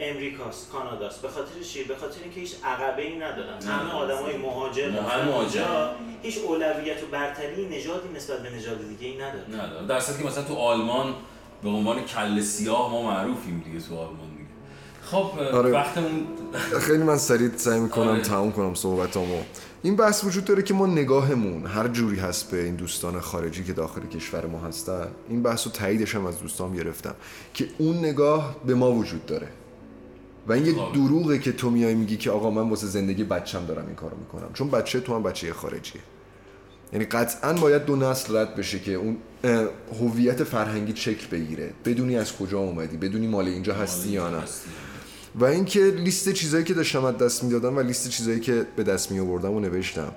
[0.00, 1.22] امریکاست کاناداست.
[1.22, 4.90] به خاطر چی؟ به خاطر اینکه هیچ عقبه ای ندارن همه آدمای مهاجر.
[4.90, 5.88] مهاجر.
[6.22, 10.44] هیچ اولویت و برتری نژادی نسبت به نژاد دیگه ای نداره نداره در که مثلا
[10.44, 11.14] تو آلمان
[11.62, 14.46] به عنوان کل سیاه ما معروفیم دیگه تو آلمان دیگه.
[15.02, 15.70] خب آره.
[15.70, 16.26] وقتمون
[16.86, 18.20] خیلی من سریع سعی می‌کنم آره.
[18.20, 19.42] تموم کنم صحبتامو.
[19.82, 23.72] این بحث وجود داره که ما نگاهمون هر جوری هست به این دوستان خارجی که
[23.72, 27.14] داخل کشور ما هستن این بحث رو تاییدش هم از دوستام گرفتم
[27.54, 29.48] که اون نگاه به ما وجود داره.
[30.48, 30.72] و این یه.
[30.72, 34.50] دروغه که تو میای میگی که آقا من واسه زندگی بچم دارم این کارو می‌کنم.
[34.54, 36.02] چون بچه تو هم بچه خارجیه.
[36.92, 39.16] یعنی قطعا باید دو نسل رد بشه که اون
[40.00, 41.72] هویت فرهنگی چک بگیره.
[41.84, 44.42] بدونی از کجا اومدی بدونی مال اینجا هستی یا نه.
[45.34, 49.12] و اینکه لیست چیزایی که داشتم از دست می‌دادم و لیست چیزایی که به دست
[49.12, 50.12] می آوردم و نوشتم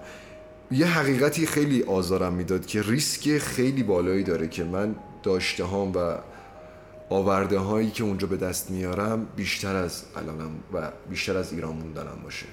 [0.71, 6.15] یه حقیقتی خیلی آزارم می‌داد که ریسک خیلی بالایی داره که من داشته هام و
[7.09, 12.17] آورده هایی که اونجا به دست میارم بیشتر از الانم و بیشتر از ایران موندنم
[12.23, 12.45] باشه.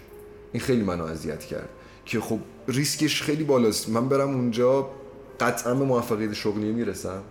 [0.52, 1.68] این خیلی منو اذیت کرد
[2.04, 2.38] که خب
[2.68, 3.88] ریسکش خیلی بالاست.
[3.88, 4.90] من برم اونجا
[5.40, 7.22] قطعا به موفقیت شغلی می‌رسم.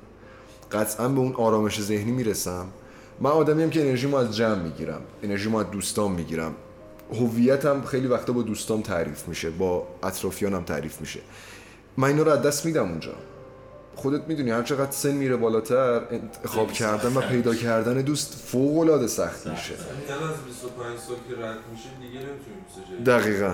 [0.71, 2.65] قطعا به اون آرامش ذهنی می‌رسم.
[3.21, 5.01] من آدمیم که انرژی از جمع می‌گیرم.
[5.23, 6.55] انرژی از دوستان می‌گیرم.
[7.13, 11.19] هویتم خیلی وقتا با دوستام تعریف میشه با اطرافیانم تعریف میشه.
[11.97, 13.13] من اینا رو از دست میدم اونجا.
[13.95, 19.07] خودت می‌دونی هر چقدر سن میره بالاتر انتخاب کردن و پیدا کردن دوست فوق العاده
[19.07, 19.47] سخت.
[19.47, 19.73] میشه.
[19.73, 23.53] یعنی از 25 سال که رد میشه دیگه نمی‌تونی دقیقا.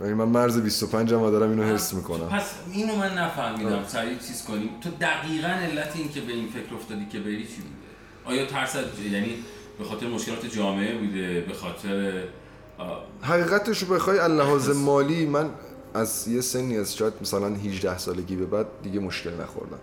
[0.00, 2.28] یعنی من مرز 25 هم دارم اینو حس می‌کنم.
[2.28, 6.74] پس اینو من نفهمیدم سریع چیز کنیم تو دقیقا علت این که به این فکر
[6.74, 8.76] افتادی که بری چی بوده؟ آیا ترس
[9.12, 9.34] یعنی
[9.78, 12.22] به خاطر مشکلات جامعه بوده؟ به خاطر
[13.22, 15.50] حقیقتش رو بخوای لحاظ مالی من
[15.94, 19.78] از یه سنی از شاید مثلا 18 سالگی به بعد دیگه مشکل نخوردم.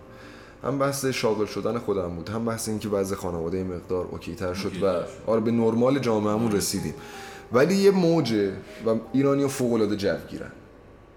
[0.64, 4.82] هم بحث شاغل شدن خودم بود هم بحث اینکه بعض خانواده مقدار اوکی تر شد
[4.82, 6.94] و آره به نرمال جامعهمون رسیدیم.
[7.52, 8.52] ولی یه موجه
[8.86, 10.52] و ایرانی فوق العاده جو گیرن.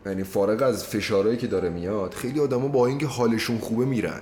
[0.05, 4.21] یعنی فارغ از فشارهایی که داره میاد خیلی آدما با اینکه حالشون خوبه میرن.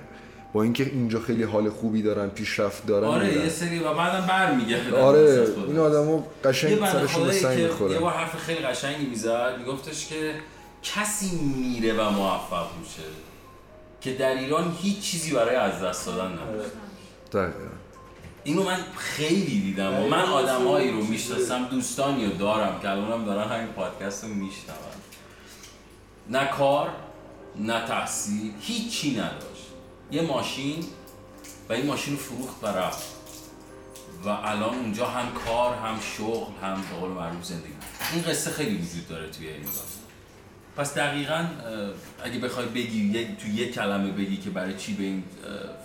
[0.52, 5.00] با اینکه اینجا خیلی حال خوبی دارن پیشرفت دارن آره یه سری و بعدم برمیگردن
[5.00, 7.92] آره این آدمو قشنگ سرشون به سنگ می‌خوره.
[7.92, 10.34] یه بار حرف خیلی قشنگی می‌زد میگفتش که
[10.82, 13.02] کسی میره و موفق میشه
[14.00, 16.70] که در ایران هیچ چیزی برای از دست دادن نداره.
[18.44, 23.48] اینو من خیلی دیدم و من آدمایی رو می‌شناسم دوستانی رو دارم که الانم دارن
[23.48, 24.76] همین پادکست رو میشنون.
[26.30, 26.90] نه کار
[27.56, 29.66] نه تحصیل هیچی نداشت.
[30.10, 30.84] یه ماشین
[31.68, 33.12] و این ماشین رو فروخت و رفت.
[34.24, 37.72] و الان اونجا هم کار هم شغل هم به قول معروف زندگی.
[38.12, 39.62] این قصه خیلی وجود داره توی این
[40.76, 41.46] پس دقیقا
[42.24, 45.22] اگه بخوای بگی تو یک کلمه بگی که برای چی به این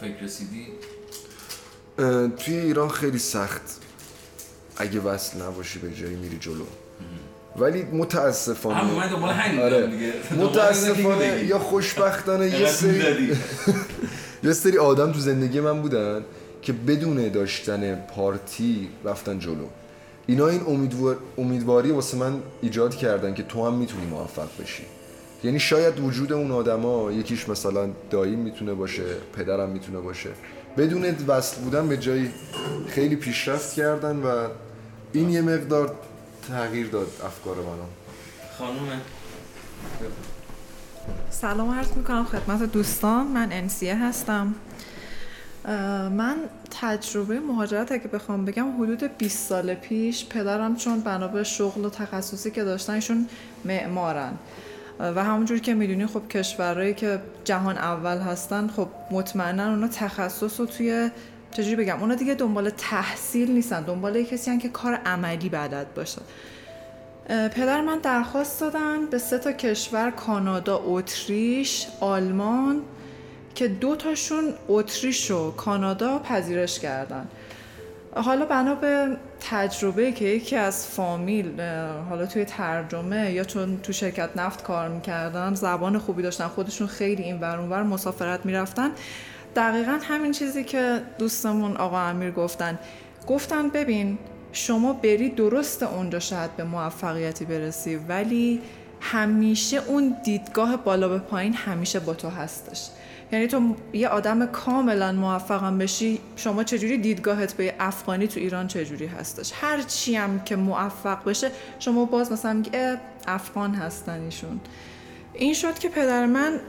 [0.01, 0.67] فکر رسیدی؟
[2.37, 3.61] توی ایران خیلی سخت
[4.77, 6.65] اگه وصل نباشی به جایی میری جلو.
[7.55, 8.79] ولی متاسفانه
[9.63, 9.87] آره.
[10.37, 13.37] متاسفانه یا خوشبختانه یه سری
[14.43, 16.25] یه سری آدم تو زندگی من بودن
[16.61, 19.67] که بدون داشتن پارتی رفتن جلو.
[20.27, 21.17] اینا این امیدوار...
[21.37, 24.83] امیدواری واسه من ایجاد کردن که تو هم می‌تونی موفق بشی.
[25.43, 29.03] یعنی شاید وجود اون آدما یکیش مثلا دایی می‌تونه باشه
[29.37, 30.29] پدرم می‌تونه باشه.
[30.77, 32.31] بدون وصل بودن به جایی
[32.87, 34.47] خیلی پیشرفت کردن و
[35.13, 35.95] این یه مقدار
[36.49, 37.87] تغییر داد افکار منو.
[38.57, 39.01] خانومه.
[41.29, 43.27] سلام عرض می‌کنم خدمت دوستان.
[43.27, 44.55] من انسیه هستم.
[46.11, 46.35] من
[46.81, 51.89] تجربه مهاجرت اگه بخوام بگم حدود 20 سال پیش پدرم چون بنا به شغل و
[51.89, 53.27] تخصصی که داشتن ایشون
[53.65, 54.31] معمارن.
[54.99, 60.65] و همونجوری که می‌دونی خب کشورهایی که جهان اول هستن خب مطمئنا اونا تخصص رو
[60.65, 61.09] توی
[61.51, 66.21] چجوری بگم اونا دیگه دنبال تحصیل نیستن دنبال کسی هن که کار عملی بلد باشه.
[67.27, 72.81] پدر من درخواست دادن به سه تا کشور کانادا اتریش آلمان
[73.57, 77.27] که دو تاشون اتریش و کانادا پذیرش کردن.
[78.15, 79.17] حالا بنا به
[79.49, 81.61] تجربه که یکی از فامیل
[82.09, 87.23] حالا توی ترجمه یا چون تو شرکت نفت کار می‌کردن زبان خوبی داشتن خودشون خیلی
[87.23, 88.91] این ور مسافرت می‌رفتن.
[89.55, 92.79] دقیقا همین چیزی که دوستمون آقا امیر گفتن.
[93.27, 94.17] گفتن ببین
[94.51, 98.61] شما بری درست اونجا شاید به موفقیتی برسی ولی
[99.01, 102.89] همیشه اون دیدگاه بالا به پایین همیشه با تو هستش.
[103.31, 109.05] یعنی تو یه آدم کاملا موفقم بشی شما چجوری دیدگاهت به افغانی تو ایران چجوری
[109.05, 114.59] هستش؟ هر چی هم که موفق بشه شما باز مثلا میگه افغان هستن ایشون.
[115.33, 116.59] این شد که پدر من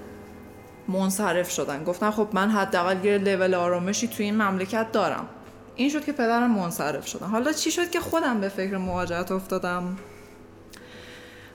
[0.88, 1.84] منصرف شدن.
[1.84, 5.28] گفتن خب من حداقل یه لول آرامشی تو این مملکت دارم.
[5.76, 7.26] این شد که پدرم منصرف شدن.
[7.26, 9.96] حالا چی شد که خودم به فکر مهاجرت افتادم؟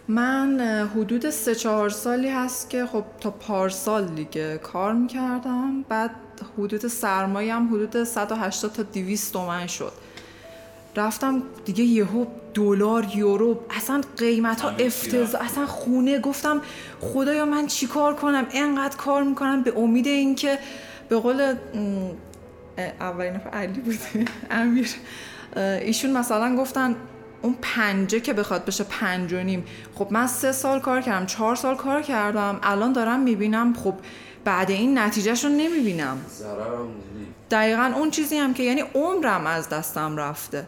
[0.07, 0.59] من
[0.95, 5.85] حدود سه چهار سالی هست که خب تا پارسال دیگه کار می‌کردم.
[5.89, 6.11] بعد
[6.57, 9.91] حدود سرمایه هم حدود 180 تا 200 تومن شد.
[10.95, 16.19] رفتم دیگه یهو دلار یورو اصلا قیمت ها افتضاح اصلا خونه.
[16.19, 16.61] گفتم
[17.01, 20.59] خدایا من چیکار کنم؟ انقدر کار می‌کنم به امید اینکه
[21.09, 21.55] به قول
[22.99, 24.25] اولین نفر علی بوده.
[24.51, 24.89] امیر.
[25.55, 26.95] ایشون مثلا گفتن
[27.43, 29.65] اون پنجه که بخواد بشه پنج و نیم.
[29.95, 32.59] خب من سه سال کار کردم چهار سال کار کردم.
[32.63, 33.93] الان دارم می‌بینم خب
[34.45, 36.17] بعد این نتیجهش رو نمی‌بینم.
[37.51, 40.67] دقیقا اون چیزی هم که یعنی عمرم از دستم رفته.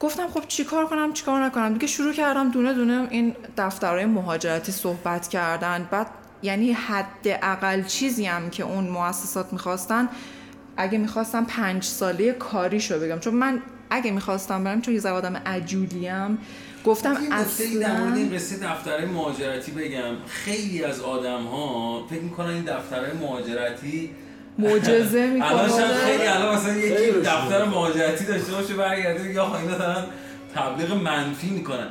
[0.00, 5.28] گفتم خب چیکار کنم چیکار نکنم؟ دیگه شروع کردم دونه دونه این دفترهای مهاجرتی صحبت
[5.28, 5.88] کردن.
[5.90, 6.06] بعد
[6.42, 10.08] یعنی حد اقل چیزی هم که اون مؤسسات می‌خواستن
[10.76, 13.18] اگه می‌خواستم پنج ساله کاریشو بگم.
[13.18, 16.38] چون من اگه می‌خواستم برم چون یه آدم عجولیم
[16.84, 20.14] گفتم اصلا در مورد این قصه دفترهای مهاجرتی بگم.
[20.26, 24.10] خیلی از آدم ها فکر می‌کنن این دفترهای مهاجرتی
[24.58, 30.04] معجزه می‌کنه الان خیلی الان مثلا یکی دفتر مهاجرتی داشته باشه برگرده یا اینا دارن
[30.54, 31.88] تبلیغ منفی می‌کنن.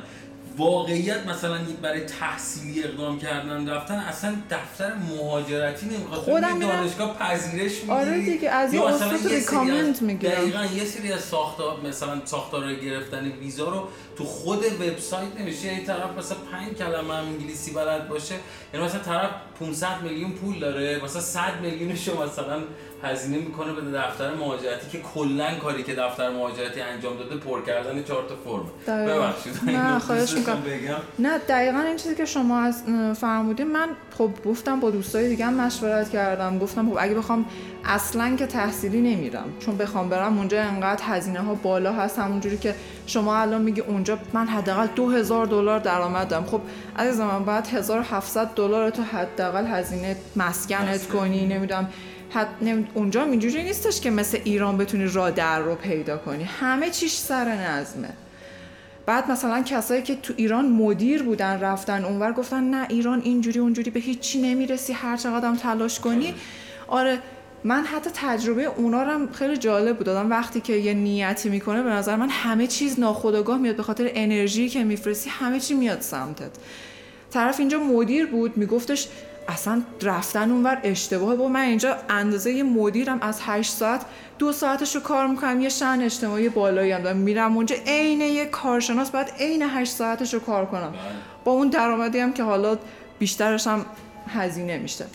[0.56, 6.20] واقعیت مثلا برای تحصیلی اقدام کردن رفتن اصلا دفتر مهاجرتی نمی‌خواد.
[6.20, 10.32] خودم دانشگاه پذیرش می‌گیری آره دیگه از این استاد ریکامند می‌گیرم.
[10.32, 15.74] دقیقا یه سری از ساختار مثلا ساختار گرفتن ویزا رو تو خود وبسایت نمیشه.
[15.74, 18.34] یه طرف مثلا 5 کلمه هم انگلیسی بلد باشه
[18.74, 22.62] یعنی مثلا طرف 500 میلیون پول داره مثلا 100 میلیونش مثلا
[23.02, 28.02] هزینه می‌کنه به دفتر مهاجرتی که کلا کاری که دفتر مهاجرتی انجام داده پر کردن
[28.02, 28.96] چهار تا فرم.
[29.06, 29.52] ببخشید.
[29.66, 30.62] نه خواهش می‌کنم.
[31.18, 32.82] نه دقیقا این چیزی که شما از
[33.20, 36.58] فرمودین من خب گفتم با دوستای دیگه هم مشورت کردم.
[36.58, 37.44] گفتم خب اگه بخوام
[37.84, 42.18] اصلا که تحصیلی نمیرم چون بخوام برم اونجا انقدر هزینه ها بالا هست.
[42.18, 42.74] همونجوری که
[43.06, 46.60] شما الان میگی اونجا من حداقل 2000 دلار درآمد دارم خب
[46.98, 51.88] عزیز من باید 1700 دلار تو حداقل هزینه مسکنت کنی نمی‌دونم.
[52.30, 52.48] حد
[52.94, 56.44] اونجا اینجوری نیستش که مثل ایران بتونی راه در رو پیدا کنی.
[56.44, 58.08] همه چیش سر نظمه.
[59.06, 63.90] بعد مثلا کسایی که تو ایران مدیر بودن رفتن اونور گفتن نه ایران اینجوری اونجوری
[63.90, 66.34] به هیچی نمی‌رسی هر چقدر تلاش کنی.
[66.88, 67.18] آره
[67.64, 70.06] من حتی تجربه اونا هم خیلی جالب بود.
[70.06, 73.76] دادم وقتی که یه نیتی می‌کنه به نظر من همه چیز ناخودآگاه میاد.
[73.76, 76.50] به خاطر انرژی که میفرستی همه چی میاد سمتت.
[77.30, 79.08] طرف اینجا مدیر بود میگفتش
[79.50, 81.36] اصلا رفتن اونور اشتباهه.
[81.36, 84.00] با من اینجا اندازه یه مدیرم از 8 ساعت
[84.38, 87.16] دو ساعتش رو کار می‌کنم یه شن اجتماعی بالایی هم دارم.
[87.16, 90.94] میرم اونجا عین یه کارشناس باید عین 8 ساعتش رو کار کنم.
[91.44, 92.78] با اون درآمدی هم که حالا
[93.18, 93.86] بیشترش هم
[94.28, 95.06] هزینه میشه.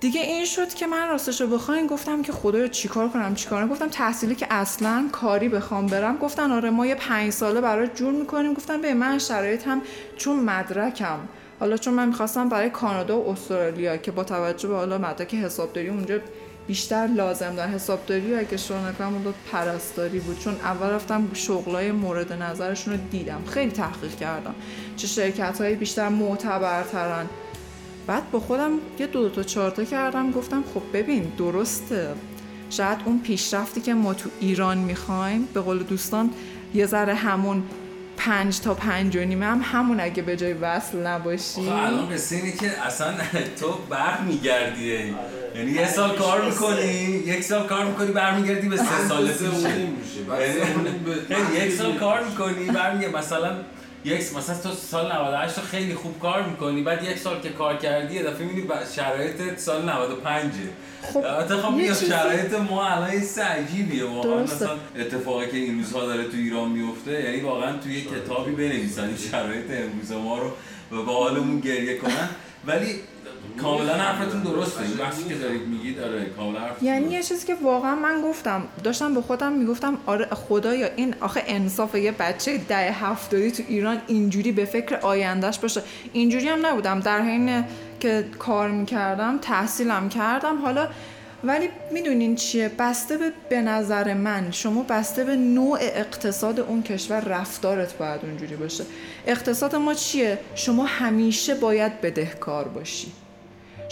[0.00, 3.88] دیگه این شد که من راستش رو بخواین گفتم که خدایا چیکار کنم چیکار گفتم
[3.88, 6.16] تحصیلی که اصلا کاری بخوام برم.
[6.16, 8.54] گفتن آره ما یه پنج ساله برای جور می‌کنیم.
[8.54, 9.82] گفتم به من شرایط هم
[10.16, 11.18] چون مدرکم.
[11.60, 15.88] حالا چون من می‌خواستم برای کانادا و استرالیا که با توجه به حالا مدرک حسابداری
[15.88, 16.18] اونجا
[16.66, 17.72] بیشتر لازم دارن.
[17.72, 20.38] حسابداری و اگه شروع نکنم اون پرستاری بود.
[20.38, 23.42] چون اول رفتم شغلای مورد نظرشون رو دیدم.
[23.46, 24.54] خیلی تحقیق کردم.
[24.96, 27.26] چه شرکت های بیشتر معتبرترن.
[28.06, 30.30] بعد با خودم یه دو, دو تا چارتا کردم.
[30.30, 32.08] گفتم خب ببین درسته.
[32.70, 36.30] شاید اون پیشرفتی که ما تو ایران می‌خوایم به قول دوستان
[36.74, 37.62] یه ذره همون
[38.16, 41.68] پنج تا پنج و نیمه هم همون اگه به جای وصل نباشی.
[41.68, 43.14] الان قصه اینه که اصلا
[43.60, 45.10] تو بر میگردی آره.
[45.56, 49.24] یعنی یه سال کار می‌کنی یک سال کار می‌کنی برمیگردی به سه سال
[51.30, 53.14] یعنی یک سال کار می‌کنی برمیگردی.
[53.16, 53.56] مثلا
[54.04, 58.14] یک مثلا تو سال 98 خیلی خوب کار می‌کنی بعد یک سال که کار کردی
[58.14, 60.52] یه دفعه می‌بینی شرایط سال 95
[61.02, 61.22] خب
[61.56, 64.42] خب شرایط ما الان یه عجیبیه واقعا.
[64.42, 69.16] مثلا اتفاقی که این روزها داره تو ایران میفته یعنی واقعا توی یه کتابی بنویسن
[69.30, 70.50] شرایط امروز ما رو
[70.98, 72.28] و با حالمون گریه کنن.
[72.66, 73.00] ولی
[73.62, 74.82] کاملا حرفتون درسته.
[74.82, 79.14] این بحثی که دارید میگید آره کاملا یعنی یه چیزی که واقعا من گفتم داشتم
[79.14, 84.52] به خودم می‌گفتم آره خدایا این آخه انصاف یه بچه ده هفتادی تو ایران اینجوری
[84.52, 85.82] به فکر آیندهش باشه.
[86.12, 87.00] اینجوری هم نبودم.
[87.00, 87.64] در حین
[88.00, 90.58] که کار می‌کردم تحصیلم کردم.
[90.62, 90.88] حالا
[91.44, 97.20] ولی می‌دونین چیه؟ بسته به به نظر من شما بسته به نوع اقتصاد اون کشور
[97.20, 98.84] رفتارت باید اونجوری باشه.
[99.26, 103.12] اقتصاد ما چیه؟ شما همیشه باید بدهکار باشی.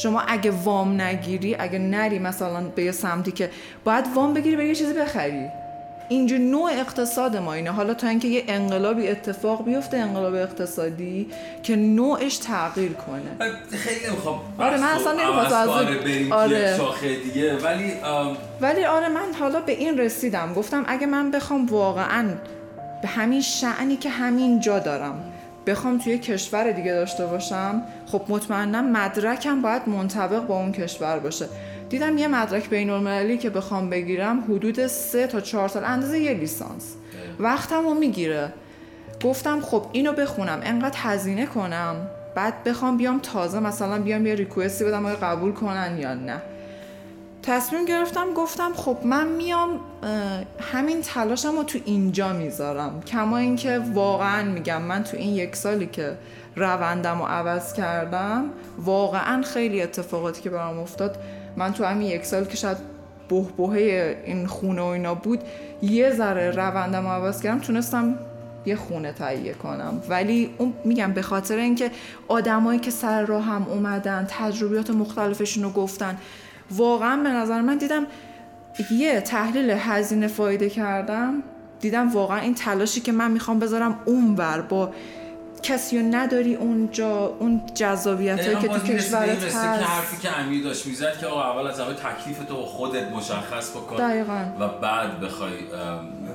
[0.03, 3.51] شما اگه وام نگیری اگه نری مثلا به یه سمتی که
[3.85, 5.49] باید وام بگیری به یه چیزی بخری.
[6.09, 7.71] اینجور نوع اقتصاد ما اینه.
[7.71, 11.29] حالا تا اینکه یه انقلابی اتفاق بیفته انقلاب اقتصادی
[11.63, 13.51] که نوعش تغییر کنه.
[13.71, 15.69] خیلی نمی‌خوام آره من اصلا نمی‌خوام از
[16.33, 16.77] آره.
[16.77, 17.57] شاخه دیگه.
[17.57, 17.93] ولی
[18.61, 20.55] ولی آره من حالا به این رسیدم.
[20.55, 22.29] گفتم اگه من بخوام واقعا
[23.03, 25.32] به همین شعنی که همین جا دارم
[25.67, 31.49] بخوام توی کشور دیگه داشته باشم خب مطمئنا مدرکم باید منطبق با اون کشور باشه.
[31.89, 36.35] دیدم یه مدرک بین المللی که بخوام بگیرم حدود سه تا چهار سال اندازه یه
[36.35, 36.95] لیسانس.
[37.41, 38.53] وقتم رو می‌گیره.
[39.25, 41.97] گفتم خب اینو بخونم انقدر هزینه کنم
[42.35, 46.43] بعد بخوام بیام تازه مثلا بیام یه ریکوستی بدم آیا قبول کنن یا نه.
[47.43, 49.81] تصمیم گرفتم گفتم خب من میام
[50.73, 53.01] همین تلاشم رو تو اینجا می‌ذارم.
[53.01, 56.17] کما اینکه واقعا میگم من تو این یک سالی که
[56.57, 58.45] روندم رو عوض کردم
[58.79, 61.17] واقعا خیلی اتفاقاتی که برام افتاد.
[61.57, 62.77] من تو همین یک سال که شاید
[63.29, 65.41] بهبهه این خونه و اینا بود
[65.83, 68.19] یه ذره روندم رو عوض کردم تونستم
[68.67, 70.03] یه خونه تهیه کنم.
[70.09, 71.91] ولی اون میگم به خاطر اینکه
[72.29, 76.19] آدمایی که سر راه هم اومدن تجربیات مختلفشون رو گفتن
[76.77, 78.07] واقعا به نظر من دیدم
[78.91, 81.43] یه تحلیل هزینه فایده کردم.
[81.81, 84.93] دیدم واقعا این تلاشی که من می‌خوام بذارم اونور با
[85.63, 90.87] کسی رو نداری اونجا اون جذابیت که تو کشورت هست که حرفی که امیر داشت
[90.87, 94.45] می‌زد که آقا اول از همه تکلیف تو خودت مشخص بکن دقیقا.
[94.61, 95.53] و بعد بخوای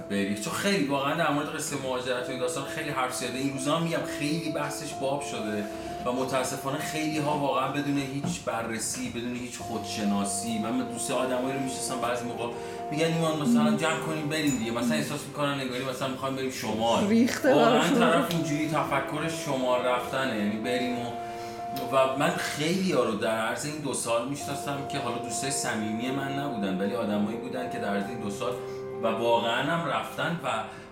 [0.10, 0.36] بری.
[0.36, 3.80] چون خیلی واقعا در مورد قصه مهاجرت و این داستان خیلی حرف زیاده این روزا
[3.80, 5.64] میگم خیلی بحثش باب شده.
[6.08, 11.60] و متاسفانه خیلی ها واقعا بدون هیچ بررسی بدون هیچ خودشناسی من دوست آدمایی رو
[11.60, 12.54] می‌شناسم بعضی موقع
[12.92, 14.72] میگن ایمان مثلا جمع کنیم بریم دیگه.
[14.72, 17.08] مثلا احساس می‌کنن نگاری مثلا می‌خوایم بریم شمال.
[17.08, 20.38] ریخته واقعا طرف اینجوری تفکر شمال رفتنه.
[20.38, 21.12] یعنی بریم و
[21.92, 26.12] و من خیلی ها رو در عرض این دو سال می‌شناسم که حالا دوستای صمیمی
[26.12, 28.54] من نبودن ولی آدمایی بودن که در عرض این دو سال
[29.04, 30.48] و واقعا هم رفتن و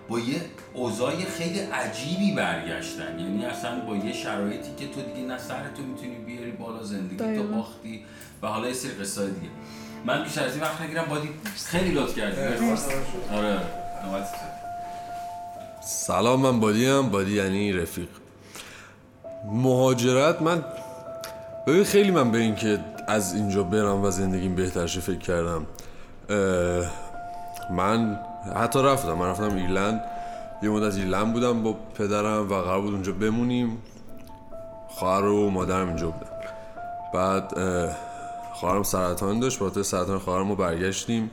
[0.09, 0.41] با یه
[0.73, 3.19] اوضاع خیلی عجیبی برگشتن.
[3.19, 5.37] یعنی اصلا با یه شرایطی که تو دیگه نه
[5.77, 8.05] تو می‌تونی بیاری بالا زندگی تو باختی
[8.41, 9.47] و حالا یه سری قصه دیگه.
[10.05, 12.41] من بیشتر از این وقت نگیرم بادی خیلی لطف کردی.
[13.31, 13.59] آره
[15.81, 18.07] سلام من بادی هم بادی یعنی رفیق.
[19.45, 20.65] مهاجرت من
[21.67, 25.65] ببین خیلی من به این که از اینجا برم و زندگیم بهترشه فکر کردم.
[27.71, 28.19] من
[28.55, 29.13] حتی رفتم.
[29.13, 30.01] من رفتم ایرلند.
[30.63, 33.77] یه مدت ایرلند بودم با پدرم و قرار بود اونجا بمونیم.
[34.87, 36.31] خواهر و مادرم اینجا بودن.
[37.13, 37.53] بعد
[38.53, 39.59] خواهرم سرطان داشت.
[39.59, 41.31] با سرطان خواهرم رو برگشتیم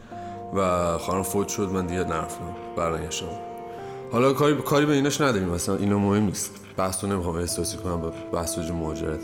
[0.54, 1.68] و خواهرم فوت شد.
[1.68, 2.54] من دیگه نرفتم.
[2.76, 3.26] برنگشتم.
[4.12, 5.48] حالا کاری کاری به ایناش نداریم.
[5.48, 6.50] مثلا اینا مهم نیست.
[6.76, 9.20] بحث رو نمی‌خوام احساسی کنم با بحث راجع مهاجرت.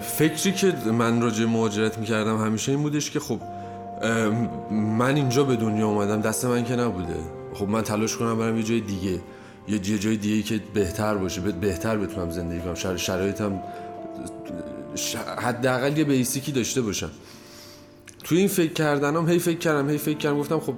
[0.00, 3.38] فکری که من راجع مهاجرت می‌کردم همیشه این بودش که خب
[4.70, 7.16] من اینجا به دنیا اومدم دست من که نبوده.
[7.54, 9.20] خب من تلاش کنم برم یه جای دیگه.
[9.68, 12.74] یه جای دیگه که بهتر باشه بهتر بتونم زندگی کنم.
[12.74, 12.96] شر...
[12.96, 13.62] شرایطم
[15.38, 17.10] حداقل یه بیسیکی داشته باشم.
[18.24, 20.38] توی این فکر کردنم هی فکر کردم هی فکر کردم.
[20.38, 20.74] گفتم خب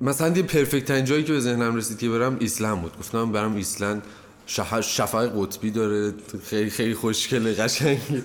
[0.00, 2.98] مثلا یه پرفکت ترین جایی که به ذهنم رسید که برم ایسلند بود.
[2.98, 4.02] گفتم برم ایسلند.
[4.46, 6.12] شفای قطبی داره.
[6.44, 8.00] خیلی خیلی خوشگله قشنگه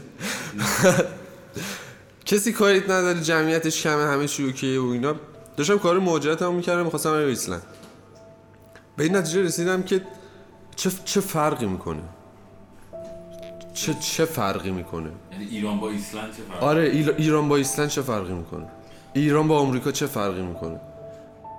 [2.27, 5.15] کسی کاریت نداره جمعیتش کمه همه چی اوکیه و اینا.
[5.57, 7.61] داشتم کار مهاجرت هم می‌کردم می‌خواستم برم ایسلند.
[8.97, 10.01] به این نتیجه رسیدم که
[10.75, 12.01] چه, چه فرقی می‌کنه؟
[13.73, 18.01] چه چه فرقی می‌کنه؟ یعنی ایران با ایسلند چه فرقی؟ آره ایران با ایسلند چه
[18.01, 18.65] فرقی می‌کنه؟
[19.13, 20.79] ایران با آمریکا چه فرقی می‌کنه؟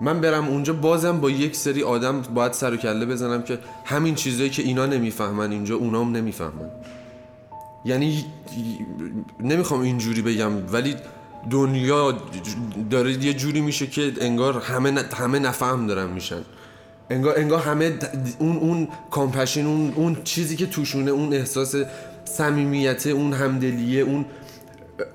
[0.01, 4.15] من برم اونجا بازم با یک سری آدم باید سر و کله بزنم که همین
[4.15, 6.71] چیزایی که اینا نمی‌فهمن اینجا اونام نمی‌فهمن.
[7.89, 8.25] یعنی
[9.41, 10.97] نمی‌خوام اینجوری بگم ولی
[11.51, 12.19] دنیا
[12.91, 16.43] داره یه جوری میشه که انگار همه همه نفهم دارن میشن.
[17.11, 17.99] انگار انگار همه
[18.39, 21.75] اون اون کامپشن اون اون چیزی که توشونه اون احساس
[22.25, 24.25] صمیمیت اون همدلیه اون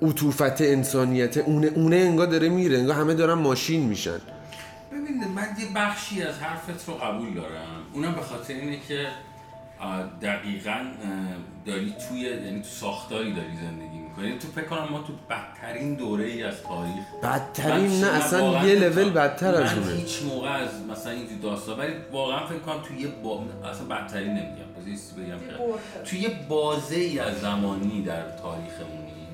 [0.02, 2.78] عطوفت انسانیت اونه اونه انگار داره میره.
[2.78, 4.18] انگار همه دارن ماشین میشن.
[4.92, 7.82] ببین من یه بخشی از حرفت رو قبول دارم.
[7.92, 9.06] اونم به خاطر اینه که
[10.22, 10.84] دقیقا
[11.66, 14.38] داری توی یعنی تو ساختاری داری زندگی می‌کنی.
[14.38, 17.04] تو فکر کنم ما تو بدترین دوره ای از تاریخ.
[17.22, 19.92] بدترین نه اصلا یه لول بدتر از اونه.
[19.92, 23.44] هیچ موقع از مثلا این داستان ولی واقعا فکر کنم توی با...
[23.70, 24.64] اصلا بدترین نمیگم.
[25.16, 25.54] بگم که
[26.04, 29.28] توی بازه ای از زمانی در تاریخمونی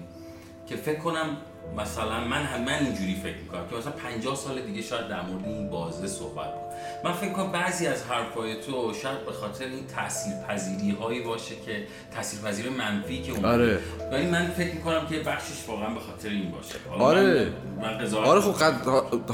[0.66, 1.36] که فکر کنم
[1.76, 5.44] مثلا من هم من اینجوری فکر می‌کنم که مثلا 50 سال دیگه شاید در مورد
[5.44, 6.70] این بازه صحبت کنم
[7.04, 11.54] من فکر کنم بعضی از حرفای تو شاید به خاطر این تاثیر پذیری هایی باشه
[11.66, 13.78] که تاثیر پذیر منفی که اون آره.
[14.12, 16.74] ولی من فکر می‌کنم که بخشش واقعا به خاطر این باشه.
[17.04, 17.52] آره.
[17.82, 18.74] من, من آره خب قد...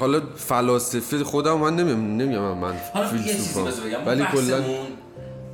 [0.01, 2.75] حالا فلاسفه خودم من نمیم نمیگم من
[3.11, 4.07] فیلسوفم.
[4.07, 4.65] ولی کلا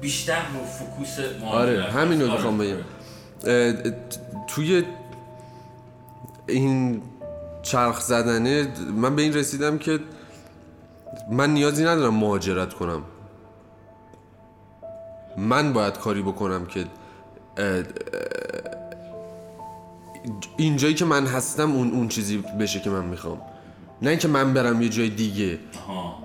[0.01, 1.19] بیشتر رو فوکوس
[1.53, 2.77] آره همینو می‌خوام بگم.
[4.47, 4.85] توی
[6.47, 7.03] این
[7.63, 10.01] چرخ زدنه من به این رسیدم که
[11.31, 13.03] من نیازی ندارم مهاجرت کنم.
[15.39, 16.85] من باید کاری بکنم که
[20.57, 23.41] اینجایی که من هستم اون اون چیزی بشه که من می‌خوام.
[24.03, 25.59] نه اینکه من برم یه جای دیگه.
[25.89, 26.19] آها.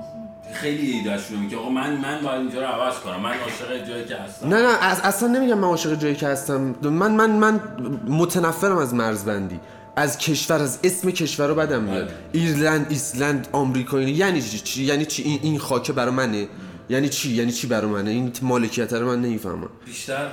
[0.53, 3.19] خیلی ایده که آقا من من باید اینجا رو عوض کنم.
[3.19, 4.47] من عاشق جایی که هستم.
[4.47, 6.75] نه نه اصلا نمیگم من عاشق جایی که هستم.
[6.81, 7.59] من من من
[8.07, 9.59] متنفرم از مرزبندی.
[9.97, 12.05] از کشور از اسم کشور رو بدم میاد.
[12.05, 12.13] بله.
[12.31, 16.47] ایرلند ایسلند آمریکا یعنی چی؟ یعنی چی؟ این, این خاکه برای منه؟
[16.89, 19.69] یعنی چی؟ یعنی چی برای منه؟ این مالکیت رو من نمی‌فهمم.
[19.85, 20.27] بیشتر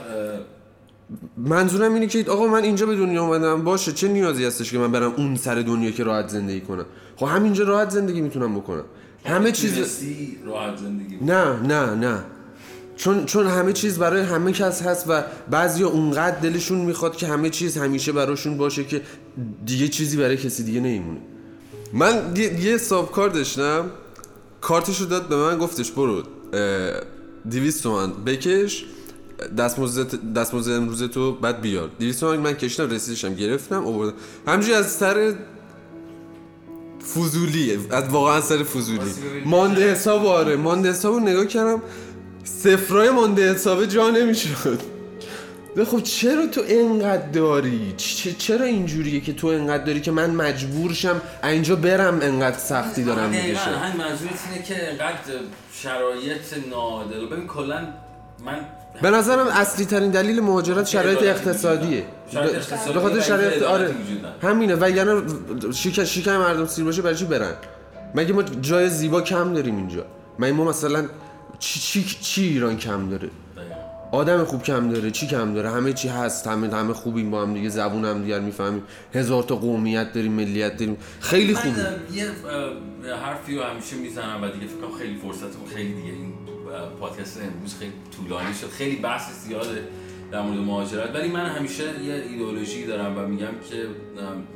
[1.37, 3.65] منظورم اینه که آقا من اینجا به دنیا اومدم.
[3.65, 6.87] باشه چه نیازی هستش که من برم اون سر دنیا که راحت زندگی کنم؟
[7.17, 8.85] خب همینجا راحت زندگی می‌تونم بکنم.
[9.25, 9.79] همه چیز
[10.45, 12.25] راحت زندگی نه نه نه.
[12.97, 17.51] چون چون همه چیز برای همه کس هست و بعضیا اونقدر دلشون می‌خواد که همه
[17.51, 19.03] چیز همیشه براشون باشه که
[19.67, 21.21] دیگه چیزی برای کسی دیگه نمیمونه.
[21.93, 22.79] من یه, یه
[23.13, 23.91] کار داشتم.
[24.61, 26.23] کارتش رو داد به من گفتش برو
[27.51, 28.85] 200 تومن بکش.
[29.59, 31.91] دستمزد دستمزد امروز تو بعد بیار.
[31.99, 34.13] 200 تومن من کشیدم رسیدشم گرفتم آوردم.
[34.47, 35.35] همینجوری از سر
[37.15, 39.01] فضولیه از واقعا سر فضولی.
[39.45, 40.57] مانده حساب آره.
[40.57, 41.83] مانده حساب رو نگاه کردم.
[42.45, 44.81] صفرای مانده حساب جا نمی‌شد.
[45.91, 47.95] خب چرا تو انقدر داری؟
[48.39, 53.57] چرا اینجوریه که تو انقدر داری که من مجبورشم اینجا برم انقدر سختی دارم میگه
[53.59, 55.17] همین منظورت اینه که انقدر
[55.73, 57.89] شرایط نادل ببین کلا
[58.45, 58.59] من
[59.03, 62.05] به نظرم اصلی ترین دلیل مهاجرت شرایط اقتصادیه.
[62.95, 63.95] به خاطر شرایط آره.
[64.43, 64.77] همینه.
[64.81, 65.23] و یعنی
[65.73, 67.53] شیک شیک مردم سیر باشه برای چی برن؟
[68.15, 70.05] مگه ما جای زیبا کم داریم اینجا؟
[70.39, 71.05] مگه ما مثلا
[71.59, 73.31] چی چی چی ایران کم داره؟
[74.13, 77.55] آدم خوب کم داره چی کم داره؟ همه چی هست همه همه خوبیم با هم
[77.55, 78.83] دیگه زبون هم دیگر می‌فهمیم.
[79.15, 80.97] هزار تا قومیت داریم ملیت داریم.
[81.21, 81.97] خیلی خوبه.
[82.13, 82.31] یه
[83.23, 86.33] حرفی رو همیشه می‌زنم و دیگه فکر خیلی فرصتمون خیلی دیگه این
[87.01, 88.69] پادکست امروز خیلی طولانی شد.
[88.69, 89.89] خیلی بحث زیاده
[90.33, 91.15] در مورد مهاجرت.
[91.15, 93.87] ولی من همیشه یه ایدئولوژی دارم و میگم که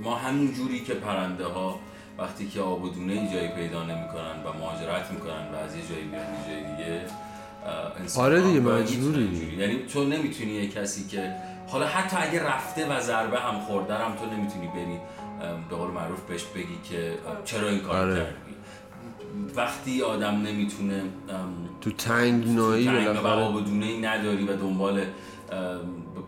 [0.03, 1.81] ما همون جوری که پرنده ها
[2.19, 6.05] وقتی که آب و دونه جایی پیدا نمی‌کنن و مهاجرت می‌کنن و از یه جایی
[6.05, 7.01] بیان یه جای دیگه
[8.17, 9.57] آره دیگه مجبوری.
[9.59, 11.33] یعنی تو نمی‌تونی یه کسی که
[11.69, 14.99] حالا حتی اگه رفته و ضربه هم خورده هم تو نمی‌تونی بری
[15.71, 18.15] به قول معروف بهش بگی که چرا این کار آره.
[18.15, 18.55] کردی؟
[19.57, 21.03] وقتی آدم نمی‌تونه
[21.81, 25.05] تو تنگ نایی و بدونه ای نداری و دنبال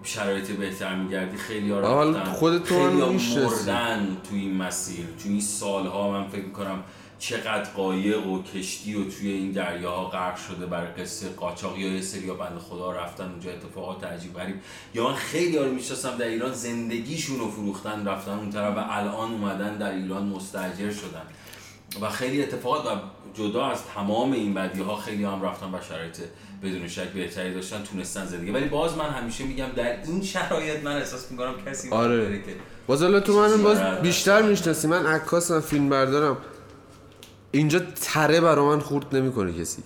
[0.02, 5.04] شرایط بهتر میگردی خیلی ها رفتن خودتون مردن تو این مسیر.
[5.04, 6.82] تو این سالها من فکر می‌کنم
[7.18, 12.00] چقدر قایق و کشتی و توی این دریاها غرق شده برای قصه قاچاق یا یه
[12.00, 14.56] سری بند خدا رفتن اونجا اتفاقات عجیب غریب.
[14.94, 18.80] یا من خیلی ها رو می‌شناسم در ایران زندگیشون رو فروختن رفتن اون طرف و
[18.90, 21.22] الان اومدن در ایران مستاجر شدن.
[22.00, 23.00] و خیلی اتفاقات و
[23.34, 26.18] جدا از تمام این بدی ها خیلی هم رفتن و شرایط
[26.62, 28.50] بدون شک بهتری داشتن تونستن زندگی.
[28.50, 32.42] ولی باز من همیشه میگم در این شرایط من احساس می‌کنم کسی آره.
[32.46, 32.52] که
[32.86, 34.88] باز تو من باز بیشتر می‌شناسی.
[34.88, 36.36] من عکاسم فیلم بردارم
[37.50, 39.82] اینجا تره برا من خورد نمی‌کنه کسی.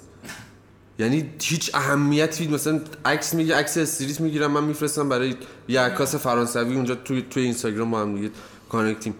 [0.99, 5.35] یعنی هیچ اهمیتی مثلا عکس میگه عکس استریت می‌گیرم من میفرستم برای
[5.69, 8.31] یه عکاس فرانسوی اونجا توی توی اینستاگرام با هم دیگه
[8.69, 9.15] کانکتیم.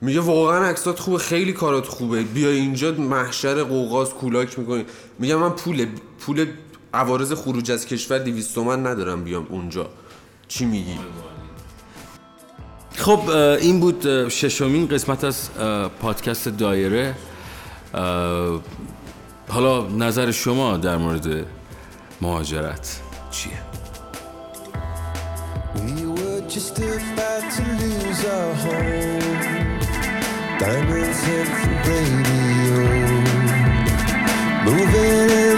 [0.00, 2.22] میگه واقعا عکسات خوبه خیلی کارات خوبه.
[2.22, 4.84] بیا اینجا محشر قوقاز کولاک می‌کنی.
[5.18, 5.86] میگه من پول
[6.20, 6.46] پول
[6.94, 9.88] عوارض خروج از کشور 200 تومن ندارم بیام اونجا.
[10.48, 10.98] چی میگی؟
[12.96, 13.28] خب
[13.60, 15.50] این بود ششمین قسمت از
[16.00, 17.14] پادکست دایره.
[19.48, 21.46] حالا نظر شما در مورد
[22.20, 23.52] مهاجرت چیه؟
[25.74, 29.78] We were just about to lose our home.
[30.60, 32.78] Diamonds hit the radio.
[34.66, 35.57] Moving in